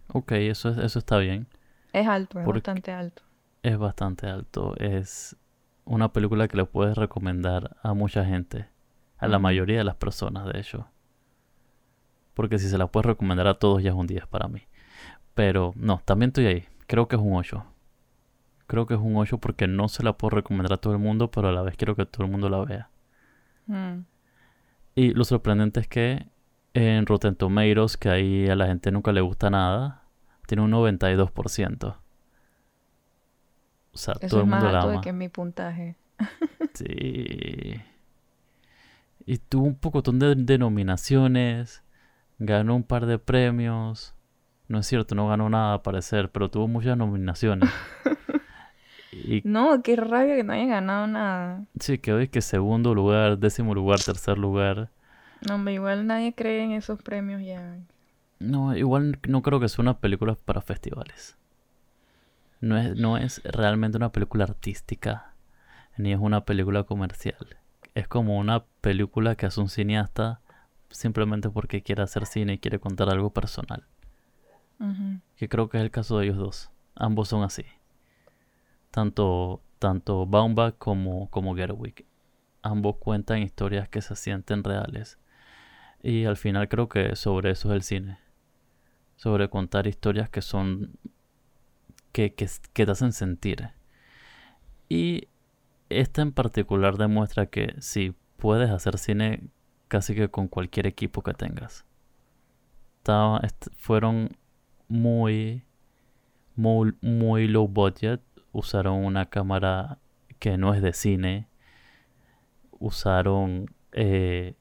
Ok, 0.08 0.32
eso, 0.32 0.70
eso 0.70 0.98
está 0.98 1.18
bien. 1.18 1.46
Es 1.92 2.08
alto, 2.08 2.40
es 2.40 2.46
bastante 2.46 2.90
alto. 2.90 3.22
Es 3.62 3.78
bastante 3.78 4.26
alto. 4.26 4.74
Es 4.78 5.36
una 5.84 6.12
película 6.12 6.48
que 6.48 6.56
le 6.56 6.64
puedes 6.64 6.98
recomendar 6.98 7.76
a 7.84 7.94
mucha 7.94 8.24
gente. 8.24 8.74
A 9.18 9.28
la 9.28 9.38
mayoría 9.38 9.78
de 9.78 9.84
las 9.84 9.96
personas, 9.96 10.46
de 10.52 10.60
hecho. 10.60 10.86
Porque 12.34 12.58
si 12.58 12.68
se 12.68 12.76
la 12.76 12.86
puedes 12.86 13.06
recomendar 13.06 13.46
a 13.46 13.58
todos 13.58 13.82
ya 13.82 13.90
es 13.90 13.96
un 13.96 14.06
10 14.06 14.26
para 14.26 14.46
mí. 14.46 14.62
Pero 15.34 15.72
no, 15.76 16.02
también 16.04 16.28
estoy 16.28 16.46
ahí. 16.46 16.64
Creo 16.86 17.08
que 17.08 17.16
es 17.16 17.22
un 17.22 17.34
8 17.34 17.64
creo 18.66 18.86
que 18.86 18.94
es 18.94 19.00
un 19.00 19.16
8 19.16 19.38
porque 19.38 19.66
no 19.66 19.88
se 19.88 20.02
la 20.02 20.16
puedo 20.16 20.36
recomendar 20.36 20.74
a 20.74 20.76
todo 20.76 20.92
el 20.92 20.98
mundo, 20.98 21.30
pero 21.30 21.48
a 21.48 21.52
la 21.52 21.62
vez 21.62 21.76
quiero 21.76 21.96
que 21.96 22.06
todo 22.06 22.24
el 22.24 22.30
mundo 22.30 22.48
la 22.48 22.64
vea. 22.64 22.90
Mm. 23.66 24.00
Y 24.94 25.10
lo 25.12 25.24
sorprendente 25.24 25.80
es 25.80 25.88
que 25.88 26.26
en 26.74 27.06
Rotten 27.06 27.36
Tomatoes, 27.36 27.96
que 27.96 28.08
ahí 28.08 28.48
a 28.48 28.56
la 28.56 28.66
gente 28.66 28.90
nunca 28.90 29.12
le 29.12 29.20
gusta 29.20 29.50
nada, 29.50 30.02
tiene 30.46 30.62
un 30.62 30.72
92%. 30.72 31.96
O 33.92 33.98
sea, 33.98 34.14
todo 34.14 34.40
el 34.40 34.46
mundo 34.46 34.70
la 34.70 34.82
ama. 34.82 35.00
que 35.00 35.12
mi 35.12 35.28
puntaje. 35.28 35.96
sí. 36.74 37.80
Y 39.26 39.38
tuvo 39.38 39.66
un 39.66 39.74
poco 39.74 40.02
de 40.02 40.36
denominaciones, 40.36 41.82
ganó 42.38 42.76
un 42.76 42.84
par 42.84 43.06
de 43.06 43.18
premios. 43.18 44.14
No 44.68 44.78
es 44.78 44.86
cierto, 44.86 45.14
no 45.14 45.28
ganó 45.28 45.50
nada 45.50 45.74
a 45.74 45.82
parecer, 45.82 46.30
pero 46.30 46.48
tuvo 46.48 46.68
muchas 46.68 46.96
nominaciones. 46.96 47.68
No, 49.44 49.82
qué 49.82 49.96
rabia 49.96 50.36
que 50.36 50.44
no 50.44 50.52
haya 50.52 50.66
ganado 50.66 51.06
nada. 51.06 51.64
Sí, 51.80 51.98
que 51.98 52.12
hoy 52.12 52.28
que 52.28 52.40
segundo 52.40 52.94
lugar, 52.94 53.38
décimo 53.38 53.74
lugar, 53.74 54.00
tercer 54.00 54.38
lugar. 54.38 54.90
No, 55.46 55.54
hombre, 55.54 55.74
igual 55.74 56.06
nadie 56.06 56.34
cree 56.34 56.62
en 56.62 56.72
esos 56.72 57.02
premios 57.02 57.42
ya. 57.42 57.78
No, 58.38 58.76
igual 58.76 59.18
no 59.26 59.42
creo 59.42 59.60
que 59.60 59.68
sea 59.68 59.82
una 59.82 59.98
película 59.98 60.36
para 60.44 60.60
festivales. 60.60 61.36
No 62.60 62.76
es, 62.76 62.96
no 62.96 63.16
es 63.16 63.42
realmente 63.44 63.96
una 63.96 64.12
película 64.12 64.44
artística, 64.44 65.34
ni 65.96 66.12
es 66.12 66.18
una 66.18 66.44
película 66.44 66.84
comercial. 66.84 67.56
Es 67.96 68.08
como 68.08 68.38
una 68.38 68.64
película 68.80 69.34
que 69.34 69.46
hace 69.46 69.60
un 69.60 69.68
cineasta 69.68 70.40
simplemente 70.90 71.50
porque 71.50 71.82
quiere 71.82 72.02
hacer 72.02 72.26
cine 72.26 72.54
y 72.54 72.58
quiere 72.58 72.78
contar 72.78 73.08
algo 73.08 73.30
personal. 73.30 73.86
Que 75.36 75.48
creo 75.48 75.68
que 75.68 75.78
es 75.78 75.82
el 75.82 75.90
caso 75.90 76.18
de 76.18 76.26
ellos 76.26 76.36
dos. 76.36 76.70
Ambos 76.94 77.28
son 77.28 77.42
así 77.42 77.64
tanto, 78.96 79.62
tanto 79.78 80.24
Baumbach 80.24 80.78
como, 80.78 81.28
como 81.28 81.54
Gerwig. 81.54 82.06
Ambos 82.62 82.96
cuentan 82.96 83.42
historias 83.42 83.90
que 83.90 84.00
se 84.00 84.16
sienten 84.16 84.64
reales. 84.64 85.18
Y 86.02 86.24
al 86.24 86.38
final 86.38 86.66
creo 86.70 86.88
que 86.88 87.14
sobre 87.14 87.50
eso 87.50 87.68
es 87.68 87.74
el 87.74 87.82
cine. 87.82 88.18
Sobre 89.16 89.50
contar 89.50 89.86
historias 89.86 90.30
que 90.30 90.40
son 90.40 90.98
que, 92.12 92.32
que, 92.32 92.48
te 92.72 92.90
hacen 92.90 93.12
sentir. 93.12 93.68
Y 94.88 95.28
esta 95.88 96.22
en 96.22 96.32
particular 96.32 96.96
demuestra 96.96 97.46
que 97.46 97.74
sí, 97.80 98.14
puedes 98.36 98.70
hacer 98.70 98.98
cine 98.98 99.48
casi 99.88 100.14
que 100.14 100.28
con 100.28 100.48
cualquier 100.48 100.86
equipo 100.86 101.22
que 101.22 101.34
tengas. 101.34 101.86
fueron 103.76 104.36
muy, 104.88 105.64
muy, 106.56 107.48
low 107.48 107.68
budget. 107.68 108.20
Usaron 108.52 109.04
una 109.04 109.26
cámara 109.26 109.98
que 110.38 110.56
no 110.56 110.74
es 110.74 110.82
de 110.82 110.92
cine. 110.92 111.48
Usaron 112.78 113.70
eh, 113.92 114.54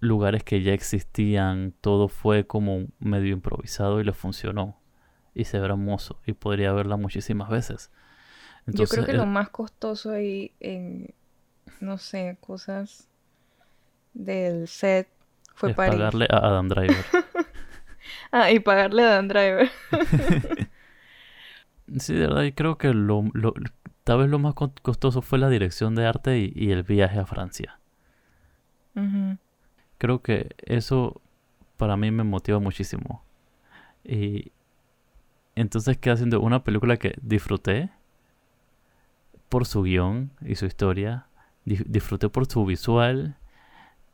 lugares 0.00 0.44
que 0.44 0.62
ya 0.62 0.72
existían. 0.72 1.74
Todo 1.80 2.08
fue 2.08 2.46
como 2.46 2.86
medio 2.98 3.32
improvisado 3.34 4.00
y 4.00 4.04
le 4.04 4.12
funcionó. 4.12 4.80
Y 5.34 5.44
se 5.44 5.58
ve 5.58 5.66
hermoso. 5.66 6.20
Y 6.26 6.32
podría 6.32 6.72
verla 6.72 6.96
muchísimas 6.96 7.50
veces. 7.50 7.90
Yo 8.72 8.86
creo 8.86 9.04
que 9.04 9.12
lo 9.12 9.26
más 9.26 9.48
costoso 9.48 10.12
ahí 10.12 10.52
en, 10.60 11.14
no 11.80 11.98
sé, 11.98 12.36
cosas 12.40 13.08
del 14.12 14.68
set 14.68 15.08
fue 15.54 15.70
es 15.70 15.76
pagarle 15.76 16.26
a 16.30 16.36
Adam 16.36 16.68
Driver. 16.68 17.04
ah, 18.32 18.50
y 18.50 18.60
pagarle 18.60 19.02
a 19.04 19.12
Adam 19.12 19.28
Driver. 19.28 19.70
sí, 21.98 22.14
de 22.14 22.20
verdad, 22.20 22.42
y 22.42 22.52
creo 22.52 22.78
que 22.78 22.92
lo, 22.92 23.24
tal 24.04 24.18
vez 24.18 24.28
lo 24.28 24.38
más 24.38 24.54
costoso 24.54 25.22
fue 25.22 25.38
la 25.38 25.48
dirección 25.48 25.94
de 25.94 26.06
arte 26.06 26.38
y, 26.38 26.70
el 26.70 26.82
viaje 26.82 27.18
a 27.18 27.26
Francia. 27.26 27.78
Creo 29.98 30.22
que 30.22 30.50
eso 30.64 31.20
para 31.76 31.96
mí 31.96 32.10
me 32.10 32.24
motiva 32.24 32.58
muchísimo. 32.58 33.24
Y 34.04 34.52
entonces 35.54 35.98
quedé 35.98 36.14
haciendo 36.14 36.40
una 36.40 36.64
película 36.64 36.96
que 36.96 37.14
disfruté 37.22 37.90
por 39.48 39.66
su 39.66 39.82
guion 39.82 40.30
y 40.40 40.54
su 40.56 40.66
historia, 40.66 41.26
disfruté 41.64 42.28
por 42.28 42.46
su 42.46 42.64
visual 42.64 43.36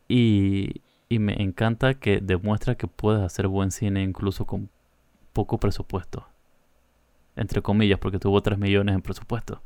y, 0.08 0.82
y 1.08 1.18
me 1.18 1.42
encanta 1.42 1.94
que 1.94 2.20
demuestra 2.20 2.74
que 2.74 2.86
puedes 2.86 3.22
hacer 3.22 3.48
buen 3.48 3.70
cine 3.70 4.02
incluso 4.02 4.46
con 4.46 4.70
poco 5.32 5.58
presupuesto. 5.58 6.26
Entre 7.36 7.62
comillas, 7.62 7.98
porque 7.98 8.18
tuvo 8.18 8.40
3 8.40 8.58
millones 8.58 8.94
en 8.94 9.02
presupuesto. 9.02 9.62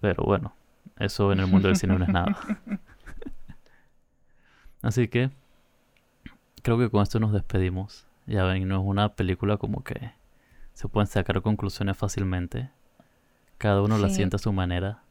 Pero 0.00 0.24
bueno, 0.24 0.54
eso 0.98 1.32
en 1.32 1.40
el 1.40 1.46
mundo 1.46 1.68
del 1.68 1.76
cine 1.76 1.98
no 1.98 2.04
es 2.04 2.10
nada. 2.10 2.36
Así 4.82 5.08
que 5.08 5.30
creo 6.62 6.78
que 6.78 6.90
con 6.90 7.02
esto 7.02 7.20
nos 7.20 7.32
despedimos. 7.32 8.06
Ya 8.26 8.44
ven, 8.44 8.66
no 8.66 8.80
es 8.80 8.82
una 8.84 9.14
película 9.14 9.58
como 9.58 9.84
que 9.84 10.12
se 10.72 10.88
pueden 10.88 11.06
sacar 11.06 11.40
conclusiones 11.42 11.96
fácilmente. 11.96 12.70
Cada 13.58 13.82
uno 13.82 13.98
la 13.98 14.10
siente 14.10 14.36
a 14.36 14.38
su 14.38 14.52
manera. 14.52 15.02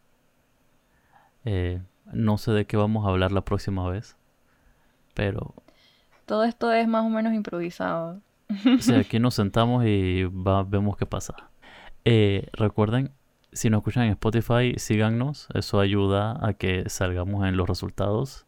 Eh, 1.46 1.82
no 2.12 2.38
sé 2.38 2.52
de 2.52 2.66
qué 2.66 2.78
vamos 2.78 3.06
a 3.06 3.10
hablar 3.10 3.32
la 3.32 3.42
próxima 3.42 3.88
vez. 3.90 4.16
Pero... 5.14 5.54
Todo 6.26 6.44
esto 6.44 6.72
es 6.72 6.88
más 6.88 7.06
o 7.06 7.10
menos 7.10 7.34
improvisado. 7.34 8.22
Sí, 8.80 8.94
aquí 8.96 9.20
nos 9.20 9.36
sentamos 9.36 9.86
y 9.86 10.24
vemos 10.24 10.98
qué 10.98 11.06
pasa. 11.06 11.36
Eh, 12.06 12.48
recuerden, 12.54 13.12
si 13.52 13.70
nos 13.70 13.80
escuchan 13.80 14.04
en 14.04 14.12
Spotify, 14.12 14.74
síganos. 14.78 15.48
Eso 15.54 15.80
ayuda 15.80 16.38
a 16.46 16.54
que 16.54 16.90
salgamos 16.90 17.46
en 17.46 17.58
los 17.58 17.68
resultados. 17.68 18.46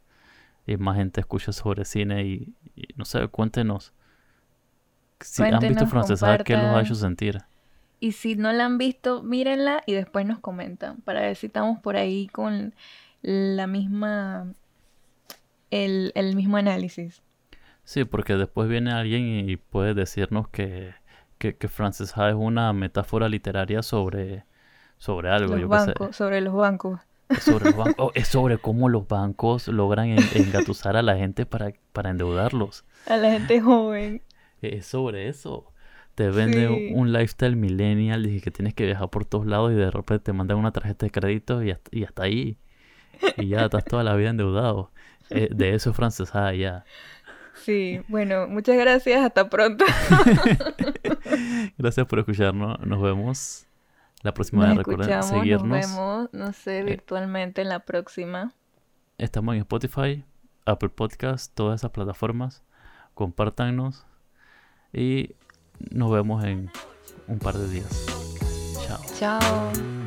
Y 0.68 0.78
más 0.78 0.98
gente 0.98 1.22
escuche 1.22 1.54
sobre 1.54 1.86
cine 1.86 2.26
y, 2.26 2.56
no 2.96 3.06
sé, 3.06 3.28
cuéntenos. 3.28 3.94
Si 5.20 5.44
han 5.44 5.60
visto 5.60 5.86
Francesa, 5.88 6.40
¿qué 6.40 6.54
los 6.54 6.66
ha 6.66 6.82
hecho 6.82 6.96
sentir? 6.96 7.42
Y 8.00 8.12
si 8.12 8.36
no 8.36 8.52
la 8.52 8.66
han 8.66 8.78
visto, 8.78 9.24
mírenla 9.24 9.84
y 9.86 9.94
después 9.94 10.26
nos 10.26 10.40
comentan 10.40 10.98
para 11.02 11.22
ver 11.22 11.36
si 11.36 11.48
estamos 11.48 11.80
por 11.80 11.96
ahí 11.96 12.28
con 12.28 12.74
la 13.22 13.68
misma, 13.68 14.54
el, 15.72 16.12
mismo 16.36 16.58
análisis. 16.58 17.24
Sí, 17.84 18.04
porque 18.04 18.36
después 18.36 18.68
viene 18.68 18.92
alguien 18.92 19.50
y 19.50 19.58
puede 19.58 19.94
decirnos 19.94 20.48
que, 20.50 20.94
que, 21.38 21.56
que 21.56 21.68
Frances 21.68 22.18
Ha 22.18 22.30
es 22.30 22.36
una 22.36 22.74
metáfora 22.74 23.30
literaria 23.30 23.82
sobre, 23.82 24.46
sobre 24.98 25.30
algo. 25.30 25.56
Los 25.56 25.70
bancos, 25.70 26.16
sobre 26.16 26.42
los 26.42 26.54
bancos. 26.54 27.00
sobre 27.40 27.66
los 27.66 27.78
bancos. 27.78 27.96
Oh, 27.98 28.12
es 28.16 28.28
sobre 28.28 28.58
cómo 28.58 28.90
los 28.90 29.08
bancos 29.08 29.68
logran 29.68 30.10
engatusar 30.34 30.98
a 30.98 31.02
la 31.02 31.16
gente 31.16 31.46
para, 31.46 31.74
para 31.94 32.10
endeudarlos. 32.10 32.86
A 33.08 33.18
la 33.18 33.32
gente 33.32 33.62
joven. 33.62 34.22
Es 34.62 34.88
sobre 34.88 35.28
eso 35.28 35.72
te 36.16 36.30
vende 36.30 36.94
un 36.94 37.12
lifestyle 37.12 37.58
millennial 37.58 38.26
y 38.26 38.40
que 38.40 38.50
tienes 38.50 38.74
que 38.74 38.86
viajar 38.86 39.10
por 39.10 39.26
todos 39.26 39.46
lados 39.46 39.74
y 39.74 39.76
de 39.76 39.92
repente 39.92 40.24
te 40.24 40.34
mandan 40.34 40.58
una 40.58 40.72
tarjeta 40.72 41.06
de 41.06 41.12
crédito 41.12 41.62
y 41.62 41.72
hasta, 41.72 41.90
y 41.92 42.04
hasta 42.06 42.24
ahí. 42.24 42.58
Y 43.38 43.50
ya 43.50 43.66
estás 43.66 43.84
toda 43.84 44.04
la 44.04 44.16
vida 44.16 44.30
endeudado. 44.30 44.92
Eh, 45.30 45.50
de 45.52 45.76
eso 45.76 45.90
es 45.90 45.96
francesa 45.96 46.54
ya. 46.54 46.86
Sí, 47.54 48.02
bueno, 48.08 48.48
muchas 48.48 48.78
gracias, 48.78 49.26
hasta 49.26 49.50
pronto. 49.50 49.86
gracias 51.78 52.06
por 52.06 52.20
escucharnos, 52.20 52.80
nos 52.80 53.02
vemos 53.02 53.68
la 54.22 54.34
próxima 54.34 54.68
vez. 54.68 54.78
Recuerden 54.78 55.24
seguirnos. 55.24 55.68
Nos 55.68 55.96
vemos, 55.96 56.30
no 56.32 56.54
sé, 56.54 56.80
eh, 56.80 56.84
virtualmente 56.84 57.62
en 57.62 57.70
la 57.70 57.80
próxima. 57.80 58.54
Estamos 59.18 59.56
en 59.56 59.62
Spotify, 59.62 60.24
Apple 60.66 60.90
Podcast, 60.90 61.54
todas 61.54 61.82
esas 61.82 61.92
plataformas. 61.92 62.64
Compártanos 63.14 64.06
y 64.92 65.36
nos 65.92 66.12
vemos 66.12 66.44
en 66.44 66.70
un 67.28 67.40
par 67.40 67.58
de 67.58 67.70
días. 67.70 68.06
Chao. 68.88 69.00
Chao. 69.18 70.05